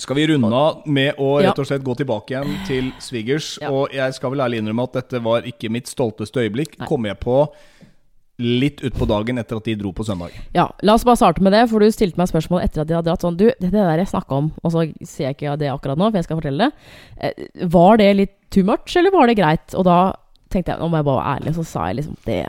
[0.00, 3.52] Skal vi runde av med å rett og slett gå tilbake igjen til svigers?
[3.60, 3.68] Ja.
[3.74, 6.78] Og jeg skal vel ærlig innrømme at dette var ikke mitt stolteste øyeblikk.
[6.80, 6.88] Nei.
[6.88, 7.42] Kom jeg på
[8.40, 10.32] litt utpå dagen etter at de dro på søndag.
[10.56, 12.96] Ja, La oss bare starte med det, for du stilte meg spørsmål etter at de
[12.96, 15.68] hadde dratt sånn Du, det, der jeg snakka om, og så ser jeg ikke det
[15.72, 16.88] akkurat nå, for jeg skal fortelle det.
[17.20, 17.44] Eh,
[17.76, 19.76] var det litt too much, eller var det greit?
[19.76, 19.98] Og da
[20.50, 22.40] tenkte jeg, må jeg bare være ærlig, så sa jeg liksom Det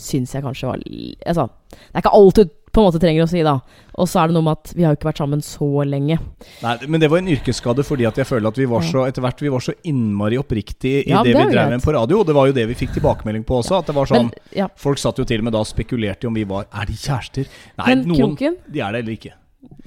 [0.00, 0.84] syns jeg kanskje var
[1.32, 3.56] Altså, det er ikke alt du på en måte trenger å si, da.
[4.00, 6.16] Og så er det noe med at vi har jo ikke vært sammen så lenge.
[6.62, 9.24] Nei, Men det var en yrkesskade fordi at jeg føler at vi var så etter
[9.24, 12.22] hvert vi var så innmari oppriktige i Ja, det, det vi drev med på radio.
[12.24, 13.80] Det var jo det vi fikk tilbakemelding på også.
[13.82, 16.26] At det var sånn Men ja, Folk satt jo til og med da og spekulerte
[16.26, 17.50] i om vi var Er de kjærester?
[17.80, 18.58] Nei, Men noen Kroken?
[18.70, 19.34] De er det eller ikke.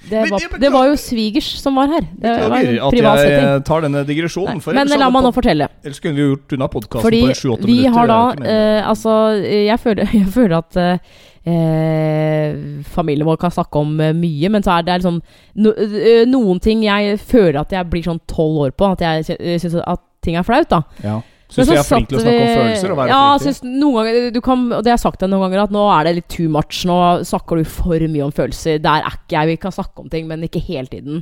[0.09, 2.07] Det var, det var jo svigers som var her.
[2.19, 3.45] Det var en at privat setting.
[3.47, 4.63] Jeg tar denne digresjonen.
[4.63, 5.67] For Men ellers la meg nå fortelle.
[5.83, 8.79] Ellers kunne vi gjort unna podkasten på 7-8 vi har da ikke meningen.
[8.79, 9.13] eh, Altså,
[9.47, 14.63] jeg føler, jeg føler at uh, eh, familien vår kan snakke om eh, mye, men
[14.63, 15.21] så er det liksom
[15.55, 18.91] no, eh, noen ting jeg føler at jeg blir sånn tolv år på.
[18.95, 20.83] At jeg uh, syns at ting er flaut, da.
[21.03, 21.19] ja.
[21.53, 24.29] Syns vi er flinke til å snakke om følelser og være ja, synes noen ganger
[24.33, 26.29] du kan, Og det har jeg sagt deg noen ganger, at nå er det litt
[26.33, 26.83] too much.
[26.89, 26.99] Nå
[27.29, 28.79] snakker du for mye om følelser.
[28.81, 29.53] Der er ikke jeg.
[29.53, 31.21] Vi kan snakke om ting, men ikke hele tiden.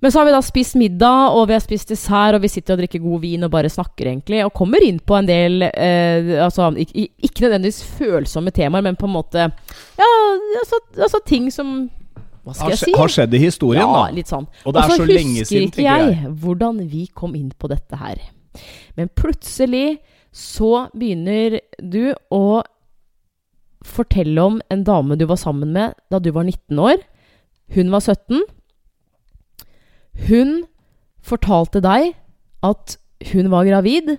[0.00, 2.76] Men så har vi da spist middag, og vi har spist dessert, og vi sitter
[2.76, 4.42] og drikker god vin og bare snakker, egentlig.
[4.44, 9.08] Og kommer inn på en del eh, altså, ikke, ikke nødvendigvis følsomme temaer, men på
[9.08, 9.46] en måte
[9.96, 10.10] Ja,
[10.60, 11.88] altså, altså ting som
[12.44, 12.92] Hva skal jeg si?
[12.94, 14.14] har skjedd i historien, ja, da.
[14.14, 14.44] litt sånn.
[14.66, 16.34] Og det er så så lenge husker siden, ikke tenker jeg, jeg.
[16.44, 18.20] hvordan vi kom inn på dette her.
[18.96, 19.98] Men plutselig
[20.36, 22.62] så begynner du å
[23.86, 27.02] fortelle om en dame du var sammen med da du var 19 år.
[27.74, 28.42] Hun var 17.
[30.26, 30.54] Hun
[31.26, 32.14] fortalte deg
[32.66, 32.96] at
[33.32, 34.16] hun var gravid.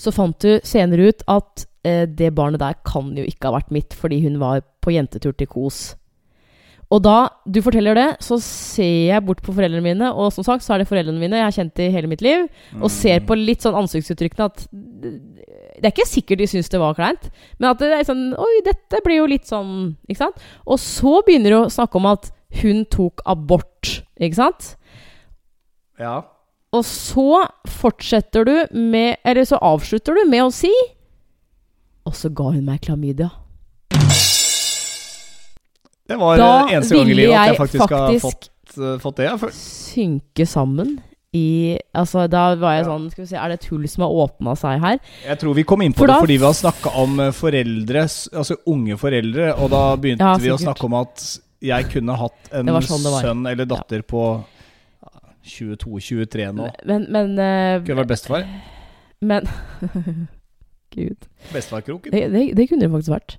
[0.00, 3.74] Så fant du senere ut at eh, det barnet der kan jo ikke ha vært
[3.74, 5.80] mitt, fordi hun var på jentetur til Kos.
[6.90, 10.64] Og da du forteller det, så ser jeg bort på foreldrene mine, og som sagt
[10.64, 12.48] så er det foreldrene mine jeg har kjent i hele mitt liv,
[12.80, 12.94] og Mm.
[12.96, 14.64] ser på litt sånn ansiktsuttrykkene at
[15.80, 17.30] det er ikke sikkert de syns det var kleint,
[17.60, 20.36] men at det er sånn Oi, dette blir jo litt sånn Ikke sant?
[20.66, 24.74] Og så begynner du å snakke om at hun tok abort, ikke sant?
[25.98, 26.24] Ja.
[26.72, 30.72] Og så fortsetter du med Eller så avslutter du med å si
[32.04, 33.30] Og så ga hun meg klamydia.
[36.10, 38.96] Det var Da eh, eneste gang i livet at jeg faktisk, faktisk, har fått, uh,
[39.02, 39.28] fått det.
[39.30, 40.96] Jeg Synke sammen
[41.36, 42.88] i Altså, da var jeg Ja.
[42.90, 44.98] sånn Skal vi se, er det et hull som har åpna seg her?
[45.28, 47.30] Jeg tror vi kom inn på For det da- fordi vi har snakka om eh,
[47.30, 48.02] foreldre,
[48.34, 52.50] altså unge foreldre, og da begynte Ja, vi å snakke om at jeg kunne hatt
[52.56, 54.42] en sånn sønn eller datter på
[55.44, 56.68] 22-23 nå.
[56.86, 58.46] Men, men, uh, Kunne vært bestefar.
[59.20, 59.46] men
[60.94, 61.28] Gud.
[61.52, 62.10] Bestefarkroken.
[62.12, 63.36] Det, det, det kunne det faktisk vært.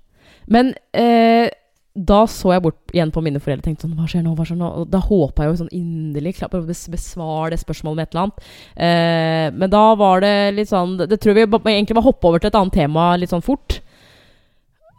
[0.47, 1.49] Men eh,
[1.91, 4.31] da så jeg bort igjen på mine foreldre og tenkte sånn Hva skjer nå?
[4.37, 4.67] Hva skjer nå?
[4.79, 8.13] Og da håpa jeg jo sånn inderlig klart på å besvare det spørsmålet med et
[8.13, 8.45] eller annet.
[8.87, 12.47] Eh, men da var det litt sånn Det tror vi egentlig var hoppe over til
[12.47, 13.81] et annet tema litt sånn fort.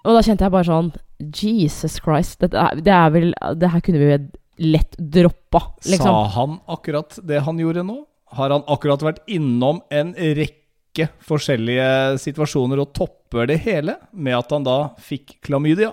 [0.03, 2.41] Og da kjente jeg bare sånn Jesus Christ.
[2.43, 4.23] Dette er, det er vel Det her kunne vi jo
[4.63, 6.05] lett droppa, liksom.
[6.05, 8.03] Sa han akkurat det han gjorde nå?
[8.37, 14.53] Har han akkurat vært innom en rekke forskjellige situasjoner og topper det hele med at
[14.53, 15.91] han da fikk klamydia?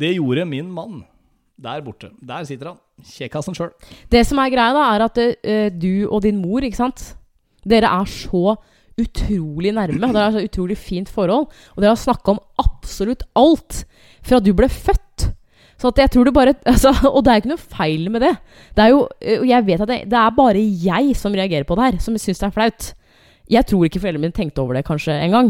[0.00, 1.02] Det gjorde min mann.
[1.60, 2.10] Der borte.
[2.24, 2.80] Der sitter han.
[3.04, 3.72] Kjekkasen sjøl.
[4.12, 7.10] Det som er greia, da, er at uh, du og din mor, ikke sant
[7.68, 8.54] Dere er så
[9.00, 10.08] utrolig nærme.
[10.08, 11.50] Dere har så utrolig fint forhold.
[11.74, 13.82] Og dere har snakka om absolutt alt
[14.24, 15.28] fra du ble født.
[15.80, 18.32] Så jeg tror det bare altså, Og det er ikke noe feil med det.
[18.76, 21.76] Det er jo, uh, jeg vet at det, det er bare jeg som reagerer på
[21.76, 22.90] det her, som syns det er flaut.
[23.50, 25.48] Jeg tror ikke foreldrene mine tenkte over det kanskje engang.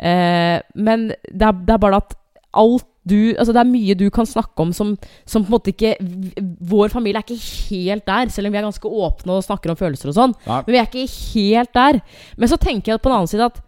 [0.00, 2.14] Eh, men det er, det er bare at
[2.52, 4.94] alt du Altså det er mye du kan snakke om som,
[5.26, 5.96] som på en måte ikke
[6.70, 9.78] Vår familie er ikke helt der, selv om vi er ganske åpne og snakker om
[9.78, 10.38] følelser og sånn.
[10.46, 10.62] Nei.
[10.66, 12.00] Men vi er ikke helt der.
[12.38, 13.58] Men så tenker jeg på den annen side at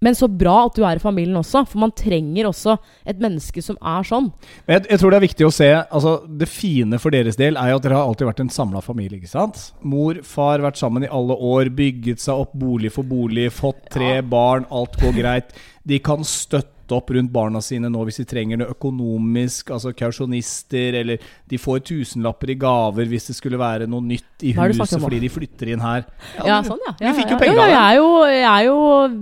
[0.00, 3.60] Men så bra at du er i familien også, for man trenger også et menneske
[3.60, 4.30] som er sånn.
[4.64, 7.70] Jeg, jeg tror det er viktig å se altså Det fine for deres del er
[7.70, 9.20] jo at dere har alltid vært en samla familie.
[9.20, 9.60] ikke sant?
[9.84, 14.22] Mor, far, vært sammen i alle år, bygget seg opp bolig for bolig, fått tre
[14.24, 15.52] barn, alt går greit.
[15.84, 20.94] De kan støtte opp rundt barna sine nå hvis de trenger det økonomisk, altså kausjonister,
[21.00, 21.18] eller
[21.50, 25.28] de får tusenlapper i gaver hvis det skulle være noe nytt i huset fordi de
[25.32, 26.04] flytter inn her.
[26.38, 26.94] Ja, ja sånn, ja.
[27.00, 27.74] Vi ja, fikk jo penger av det.
[27.74, 28.76] jeg, er jo, jeg er jo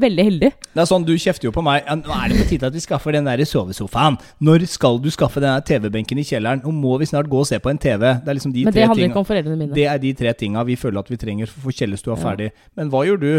[0.07, 0.51] veldig heldig.
[0.75, 1.87] Det er sånn, Du kjefter jo på meg.
[2.05, 4.19] Nå er det på tide at vi skaffer den der sovesofaen.
[4.45, 6.63] Når skal du skaffe den TV-benken i kjelleren?
[6.65, 8.05] Nå må vi snart gå og se på en TV.
[8.23, 9.75] Det er liksom de Men tre det handler tinga- ikke om foreldrene mine.
[9.75, 12.23] Det er de tre tinga vi føler at vi trenger for å få kjellerstua Ja.
[12.23, 12.51] ferdig.
[12.77, 13.33] Men hva gjør du?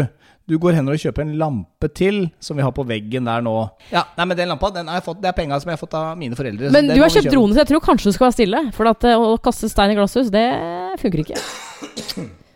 [0.48, 3.54] Du går hen og kjøper en lampe til, som vi har på veggen der nå.
[3.92, 5.82] Ja, nei, men den lampa, den har jeg fått, det er penga som jeg har
[5.82, 6.72] fått av mine foreldre.
[6.74, 8.62] Men du har kjøpt drone, så jeg tror kanskje du skal være stille.
[8.74, 10.46] For at, eh, å kaste stein i glasshus, det
[11.02, 11.38] funker ikke.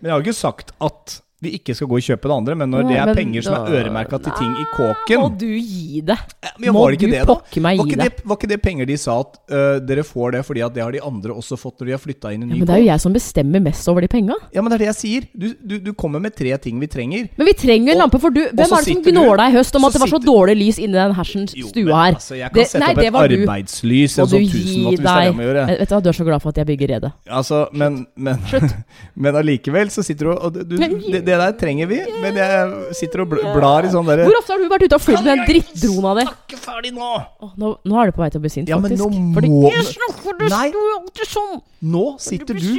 [0.00, 2.54] Men jeg har jo ikke sagt at vi ikke skal gå og kjøpe det andre,
[2.62, 5.46] men når det er men penger som er øremerka til ting i kåken Må du
[5.54, 6.16] gi det?
[6.64, 8.08] Ja, Må det ikke du det, pokke meg gi det?
[8.24, 10.92] var ikke det penger de sa at uh, dere får det fordi at det har
[10.96, 12.82] de andre også fått når de har flytta inn i Ja, ny men det er
[12.82, 14.34] jo jeg som bestemmer mest over de penga.
[14.54, 15.28] Ja, men det er det jeg sier.
[15.34, 17.28] Du, du, du kommer med tre ting vi trenger.
[17.36, 19.76] Men vi trenger en Og- lampe, for du Hvem er det som gnåla i høst
[19.78, 22.14] om at det var så dårlig lys inni den hersens Jo, stua men her?
[22.18, 25.00] Altså, jeg kan Det- sette nei, opp et arbeidslys, Må en du sånn tusenwatt, hvis
[25.04, 25.60] det er det gjør.
[25.78, 27.12] Vet du hva, du er så glad for at jeg bygger redet.
[27.28, 28.38] Altså, men Men,
[29.16, 30.98] men allikevel så sitter du og du, Men-
[31.34, 34.38] det, det der trenger vi, men jeg sitter og bl- blar i sånn derre Hvor
[34.38, 36.26] ofte har du vært ute og flydd med den drittdrona di?
[36.28, 37.10] Snakke ferdig nå!
[37.42, 39.10] Åh, nå, nå er du på vei til å bli sint, Ja, men faktisk.
[39.10, 40.68] nå Fordi må- Jeg snakker, du Nei.
[40.70, 41.60] står jo alltid sånn!
[41.94, 42.70] Nå sitter du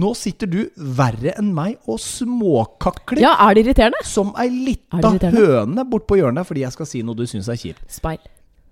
[0.00, 4.02] Nå sitter du verre enn meg og småkakler Ja, er det irriterende?
[4.06, 7.48] som ei lita det høne bort på hjørnet fordi jeg skal si noe du syns
[7.50, 7.82] er kjipt.
[7.90, 8.18] Speil.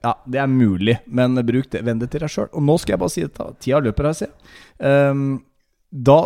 [0.05, 2.47] Ja, det er mulig, men bruk det, vend det til deg sjøl.
[2.55, 3.49] Og nå skal jeg bare si dette.
[3.59, 5.11] Tida løper her, ser jeg.
[5.11, 5.43] Um,
[5.91, 6.21] da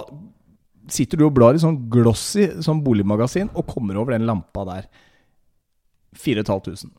[0.88, 4.86] sitter du og blar i sånn glossy sånn boligmagasin og kommer over den lampa der.
[6.18, 6.90] 4500.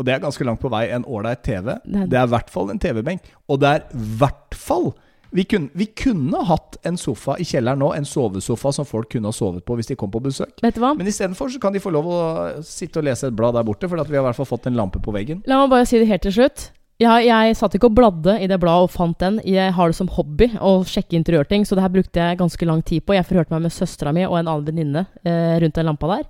[0.00, 1.76] Og det er ganske langt på vei en ålreit TV.
[1.84, 3.20] Det er- i hvert fall en TV-benk.
[3.48, 4.94] Og det er i hvert fall
[5.34, 9.24] vi kunne, vi kunne hatt en sofa i kjelleren nå, en sovesofa som folk kunne
[9.24, 10.60] ha sovet på hvis de kom på besøk.
[10.60, 10.94] Vet du hva?
[10.94, 13.88] Men istedenfor så kan de få lov å sitte og lese et blad der borte,
[13.88, 15.42] for at vi har i hvert fall fått en lampe på veggen.
[15.46, 16.70] La meg bare si det helt til slutt.
[17.02, 19.40] Jeg, jeg satt ikke og bladde i det bladet og fant den.
[19.48, 22.84] Jeg har det som hobby å sjekke interiørting, så det her brukte jeg ganske lang
[22.86, 23.16] tid på.
[23.16, 26.28] Jeg forhørte meg med søstera mi og en annen venninne eh, rundt den lampa der.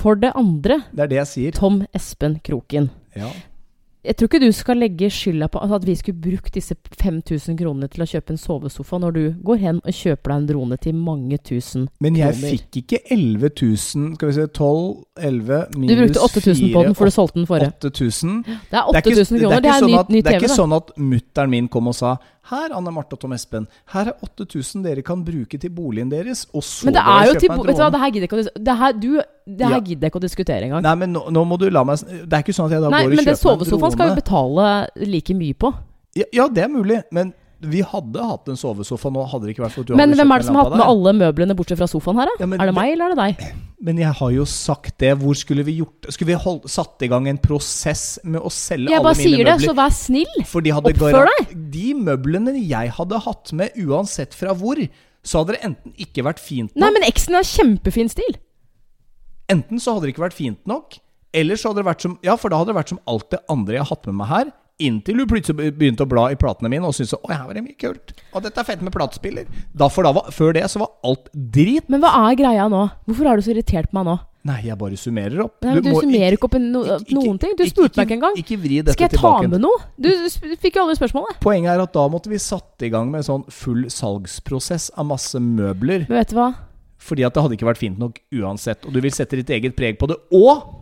[0.00, 1.54] For det andre, Det det.
[1.56, 2.90] Tom Espen Kroken.
[3.16, 3.30] Ja.
[4.00, 6.72] Jeg tror ikke du skal legge skylda på altså, at vi skulle brukt disse
[7.02, 10.46] 5000 kronene til å kjøpe en sovesofa, når du går hen og kjøper deg en
[10.48, 12.06] drone til mange tusen kroner.
[12.06, 14.80] Men jeg fikk ikke 11 000 Skal vi se 12,
[15.20, 17.72] 11 minus 4 Du brukte 8000 på den, for du solgte den forrige.
[17.90, 18.36] 8000.
[18.46, 19.60] Det er Det er ikke, 8000 det er kroner.
[19.60, 22.16] Det er sånn ny, at, det er ikke sånn at mutter'n min kom og sa
[22.48, 26.46] Her, Anne Marte og Tom Espen, her er 8000 dere kan bruke til boligen deres,
[26.56, 29.80] og så Men det er jo til Vet du hva, det her gidder jeg Ja.
[29.80, 30.82] gidder jeg ikke å diskutere engang.
[30.82, 32.88] Nei, men nå, nå må du la meg Det er ikke sånn at jeg da
[32.88, 33.26] Nei, går og kjøper en drone.
[33.26, 34.66] Men en sovesofaen skal vi betale
[35.06, 35.74] like mye på.
[36.16, 39.66] Ja, ja, det er mulig, men vi hadde hatt en sovesofa nå, hadde det ikke
[39.66, 41.78] vært for at du Men hvem er det som har hatt med alle møblene bortsett
[41.78, 42.38] fra sofaen her, da?
[42.40, 43.52] Ja, er det det- meg, eller er det deg?
[43.80, 45.14] Men jeg har jo sagt det.
[45.22, 48.92] Hvor skulle vi gjort Skulle vi holdt, satt i gang en prosess med å selge
[48.92, 50.42] Jeg alle bare sier det, så vær snill!
[50.48, 51.54] For de hadde Oppfør deg!
[51.72, 54.80] De møblene jeg hadde hatt med, uansett fra hvor,
[55.24, 58.36] så hadde det enten ikke vært fint nok Nei, men eksen har kjempefin stil.
[59.50, 61.00] Enten så hadde det ikke vært fint nok,
[61.36, 63.40] eller så hadde det vært som Ja, for da hadde det vært som alt det
[63.50, 64.52] andre jeg har hatt med meg her.
[64.80, 67.62] Inntil du plutselig begynte å bla i platene mine og syntes at her var det
[67.66, 68.14] mye kult.
[68.32, 69.46] Og dette er fett med platespiller.
[69.76, 71.86] Da, for da var, før det så var alt drit.
[71.92, 72.86] Men hva er greia nå?
[73.06, 74.18] Hvorfor har du så irritert på meg nå?
[74.48, 75.58] Nei, jeg bare summerer opp.
[75.60, 77.52] Nei, men Du, må summerer ikke opp en no, ikke- noen ting.
[77.58, 78.38] Du spurte meg ikke engang.
[78.40, 79.82] Ikke vri dette Skal jeg ta med noe?
[80.00, 81.36] Du sp- fikk jo alle spørsmålene.
[81.44, 85.06] Poenget er at da måtte vi satt i gang med en sånn full salgsprosess av
[85.12, 86.06] masse møbler.
[86.08, 86.54] Men vet du hva?
[87.00, 88.84] Fordi at det hadde ikke vært fint nok uansett.
[88.86, 90.16] Og du vil sette ditt eget preg på det.
[90.32, 90.79] Og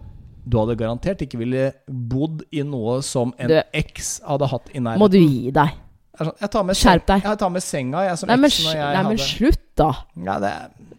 [0.49, 4.80] du hadde garantert ikke ville bodd i noe som en Du- eks hadde hatt i
[4.80, 5.68] Må du gi deg.
[6.18, 7.22] Det er sånn, Jeg tar med, Skjerp deg.
[7.22, 9.61] Jeg tar med senga, jeg, som Nei, men, eks når sl- jeg nei, men slutt,
[9.76, 9.90] da.
[10.24, 10.53] ja, det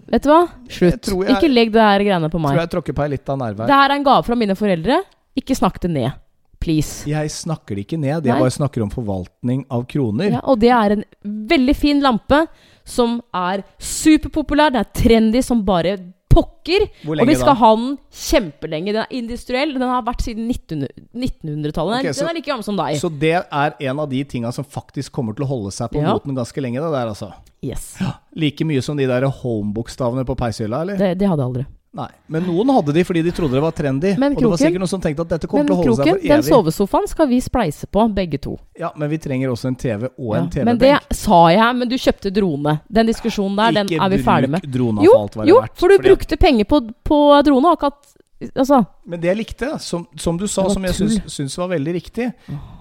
[0.09, 0.49] Vet du hva?
[0.69, 1.05] Slutt.
[1.05, 2.51] jeg- Ikke legg det her greiene på meg.
[2.55, 3.81] Tror jeg tråkker på ei lita nerve Det her.
[3.81, 5.03] her er en gave fra mine foreldre.
[5.37, 6.13] Ikke snakk det ned.
[6.59, 7.05] Please.
[7.05, 8.23] Jeg snakker det ikke ned.
[8.25, 8.39] Jeg Nei.
[8.39, 10.31] bare snakker om forvaltning av kroner.
[10.31, 12.47] Ja, og det er en veldig fin lampe
[12.83, 14.71] som er superpopulær.
[14.73, 15.97] Det er trendy som bare
[16.29, 16.85] pokker.
[17.09, 17.57] Og vi skal da?
[17.61, 18.93] ha den kjempelenge.
[18.93, 19.73] Den er industriell.
[19.73, 22.05] Den har vært siden 1900 1900-tallet.
[22.05, 22.99] Ok, så- den er like gammel som deg.
[23.01, 26.01] Så det er en av de tinga som faktisk kommer til å holde seg på
[26.01, 26.13] Ja.
[26.13, 26.79] moten ganske lenge.
[26.79, 27.33] Det der, altså.
[27.61, 27.97] Yes.
[28.35, 30.97] Like mye som de der home-bokstavene på peishylla, eller?
[30.97, 31.65] Det, det hadde jeg aldri.
[31.91, 32.05] Nei.
[32.29, 34.11] Men noen hadde de fordi de trodde det var trendy.
[34.21, 36.05] Men og det var sikkert noen som tenkte at dette kommer til å holde Kroken,
[36.05, 36.29] seg for evig.
[36.29, 38.53] den sovesofaen skal vi spleise på, begge to.
[38.77, 40.43] Ja, Men vi trenger også en TV og Ja.
[40.43, 42.81] en Men det sa jeg, men du kjøpte drone.
[42.91, 44.61] Den diskusjonen der, den er vi ferdig med.
[44.61, 45.77] Ikke bruk drone Jo, for alt hva det jo, er verdt.
[45.79, 47.65] for du fordi brukte penger på, på drone.
[47.65, 48.15] og Akkurat
[48.55, 51.91] Altså, Men det jeg likte, som, som du sa, som jeg syns, syns var veldig
[51.93, 52.31] riktig,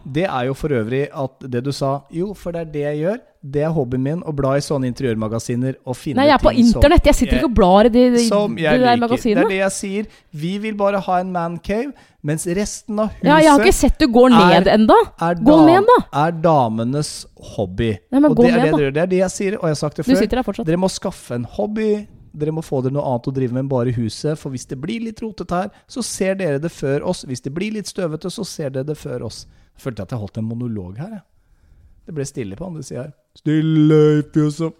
[0.07, 2.99] det er jo for øvrig at det du sa Jo, for det er det jeg
[3.03, 3.19] gjør.
[3.41, 6.51] Det er hobbyen min, å bla i sånne interiørmagasiner og finne nei, jeg er på
[6.59, 7.05] internett.
[7.07, 9.14] Jeg sitter ikke og blar i de, de, Som de jeg der liker.
[9.22, 10.09] Det er det jeg sier.
[10.34, 11.93] Vi vil bare ha en mancave,
[12.26, 14.97] mens resten av huset Ja, jeg har ikke sett du går er- ned enda.
[15.22, 15.99] er, Gå ned, da.
[16.26, 17.12] er damenes
[17.55, 17.93] hobby.
[18.11, 18.91] Nei, men og gå det er ned, det, da.
[18.91, 20.18] det er det jeg sier, og jeg har sagt det Du før.
[20.24, 20.66] sitter der fortsatt.
[20.66, 22.09] Dere må skaffe en hobby.
[22.39, 24.36] Dere må få dere noe annet å drive med enn bare huset.
[24.36, 27.22] For hvis det blir litt rotete her, så ser dere det før oss.
[27.24, 29.47] Hvis det blir litt støvete, så ser dere det før oss.
[29.78, 31.22] Jeg følte at jeg holdt en monolog her, jeg.
[32.09, 33.12] Det ble stille på andre sida her.
[33.39, 34.74] Stille i fjøset.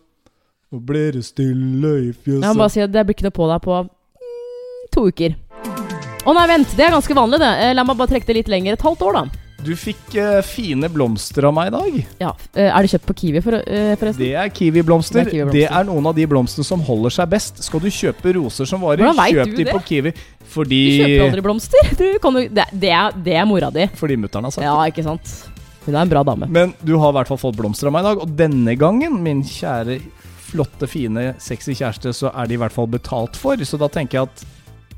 [0.69, 2.43] Nå ble det stille i fjøset.
[2.45, 5.37] Jeg må bare si at det blir ikke noe på deg på mm, to uker.
[6.29, 6.73] Å nei, vent.
[6.77, 7.53] Det er ganske vanlig, det.
[7.65, 8.77] Eh, La meg bare trekke det litt lenger.
[8.77, 9.45] Et halvt år, da.
[9.65, 11.97] Du fikk uh, fine blomster av meg i dag.
[12.21, 12.29] Ja.
[12.35, 14.21] uh, Er det kjøpt på Kiwi, for, uh, forresten?
[14.23, 15.27] Det er Kiwi-blomster.
[15.27, 17.63] Det, er det, er noen av de blomstene som holder seg best.
[17.67, 19.75] Skal du kjøpe roser som varer, kjøp du de det?
[19.75, 20.13] på Kiwi.
[20.53, 21.91] Fordi, Du kjøper aldri blomster.
[22.03, 23.89] Du kan det, det, er, det er mora di.
[23.99, 24.69] fordi mutter'n har sagt det.
[24.69, 25.58] Ja, ikke sant?
[25.89, 26.47] Hun er en bra dame.
[26.53, 29.23] Men du har i hvert fall fått blomster av meg i dag, og denne gangen,
[29.25, 29.99] min kjære,
[30.51, 33.57] flotte, fine, sexy kjæreste, så er de i hvert fall betalt for.
[33.65, 34.47] Så da tenker jeg at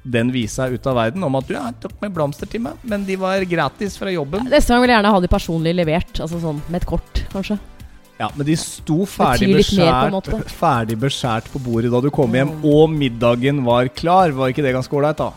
[0.03, 2.65] den viser seg ut av verden om at du ja, jeg tok med blomster til
[2.65, 4.49] meg, men de var gratis fra jobben.
[4.51, 6.23] Neste gang vil jeg gjerne ha de personlig levert.
[6.25, 7.59] Altså sånn med et kort, kanskje.
[8.21, 12.51] Ja, Men de sto ferdig på beskjært, ferdig beskjært på bordet da du kom hjem,
[12.69, 14.35] og middagen var klar.
[14.37, 15.31] Var ikke det ganske ålreit, da?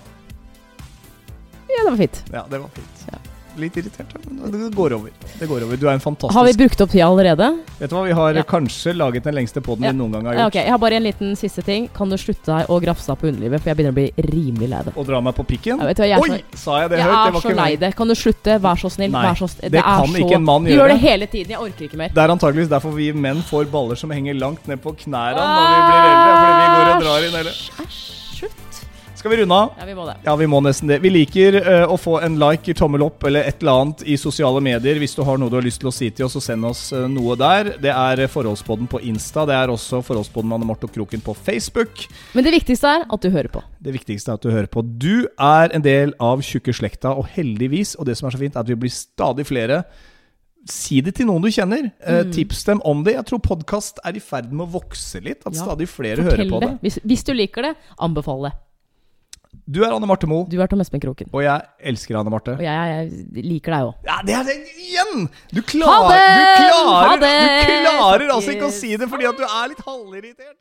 [1.69, 2.19] Ja, det var fint.
[2.33, 3.05] Ja, det var fint.
[3.07, 3.21] Ja.
[3.57, 5.11] Litt irritert, men det går over.
[5.39, 5.77] Det går over.
[5.77, 7.49] Du er en fantastisk Har vi brukt opp tida allerede?
[7.77, 8.43] Vet du hva, vi har Ja.
[8.43, 9.91] kanskje laget den lengste poden Ja.
[9.91, 10.47] vi noen gang har gjort.
[10.47, 11.87] ok, Jeg har bare en liten siste ting.
[11.93, 13.61] Kan du slutte deg å grafse deg på underlivet?
[13.61, 14.93] For jeg begynner å bli rimelig lei det.
[14.97, 15.77] Og dra meg på pikken.
[15.79, 17.13] Hva, jeg Oi, sa jeg det høyt?
[17.13, 17.95] Jeg er så lei det.
[17.95, 18.59] Kan du slutte?
[18.59, 19.11] Vær så snill.
[19.11, 19.69] Nei, Vær så snill.
[19.69, 20.17] det det kan så...
[20.17, 20.73] ikke en mann gjøre.
[20.73, 21.49] Du gjør det hele tiden.
[21.49, 22.09] Jeg orker ikke mer.
[22.09, 25.69] Det er antageligvis derfor vi menn får baller som henger langt ned på knærne når
[25.69, 26.33] vi blir eldre.
[26.33, 28.22] Fordi vi går og drar æsj, slutt.
[29.23, 29.69] Skal vi runde av?
[29.79, 30.13] Ja, vi må det.
[30.25, 30.97] Ja, vi må nesten det.
[30.99, 34.59] Vi liker uh, å få en like, tommel opp eller et eller annet i sosiale
[34.59, 34.97] medier.
[34.99, 36.81] Hvis du har noe du har lyst til å si til oss, så send oss
[36.91, 37.69] uh, noe der.
[37.79, 39.45] Det er eh, Forholdspodden på Insta.
[39.47, 42.03] Det er også Forholdspodden med Anne Marte og Kroken på Facebook.
[42.35, 43.61] Men det viktigste er at du hører på.
[43.87, 44.83] Det viktigste er at du hører på.
[44.83, 48.59] Du er en del av tjukke slekta, og heldigvis, og det som er så fint,
[48.59, 49.85] er at vi blir stadig flere.
[50.67, 51.93] Si det til noen du kjenner.
[52.03, 52.35] Mm.
[52.35, 53.15] tips dem om det.
[53.21, 55.47] Jeg tror podkast er i ferd med å vokse litt.
[55.47, 56.73] At Ja, stadig flere hører på det.
[56.73, 56.83] det.
[56.83, 58.55] Hvis, hvis du liker det, anbefal det.
[59.65, 61.29] Du er Anne Marte Moe, Du er Tom Espen Kroken.
[61.31, 62.57] og jeg elsker Anne Marte.
[62.57, 62.73] Og jeg,
[63.33, 63.93] jeg liker deg òg.
[64.09, 65.29] Ja, det er det igjen!
[65.55, 66.25] Du Ha klarer, det!
[66.27, 69.79] du klarer, Ha du klarer altså ikke å si det fordi at du er litt
[69.87, 70.59] halvirritert.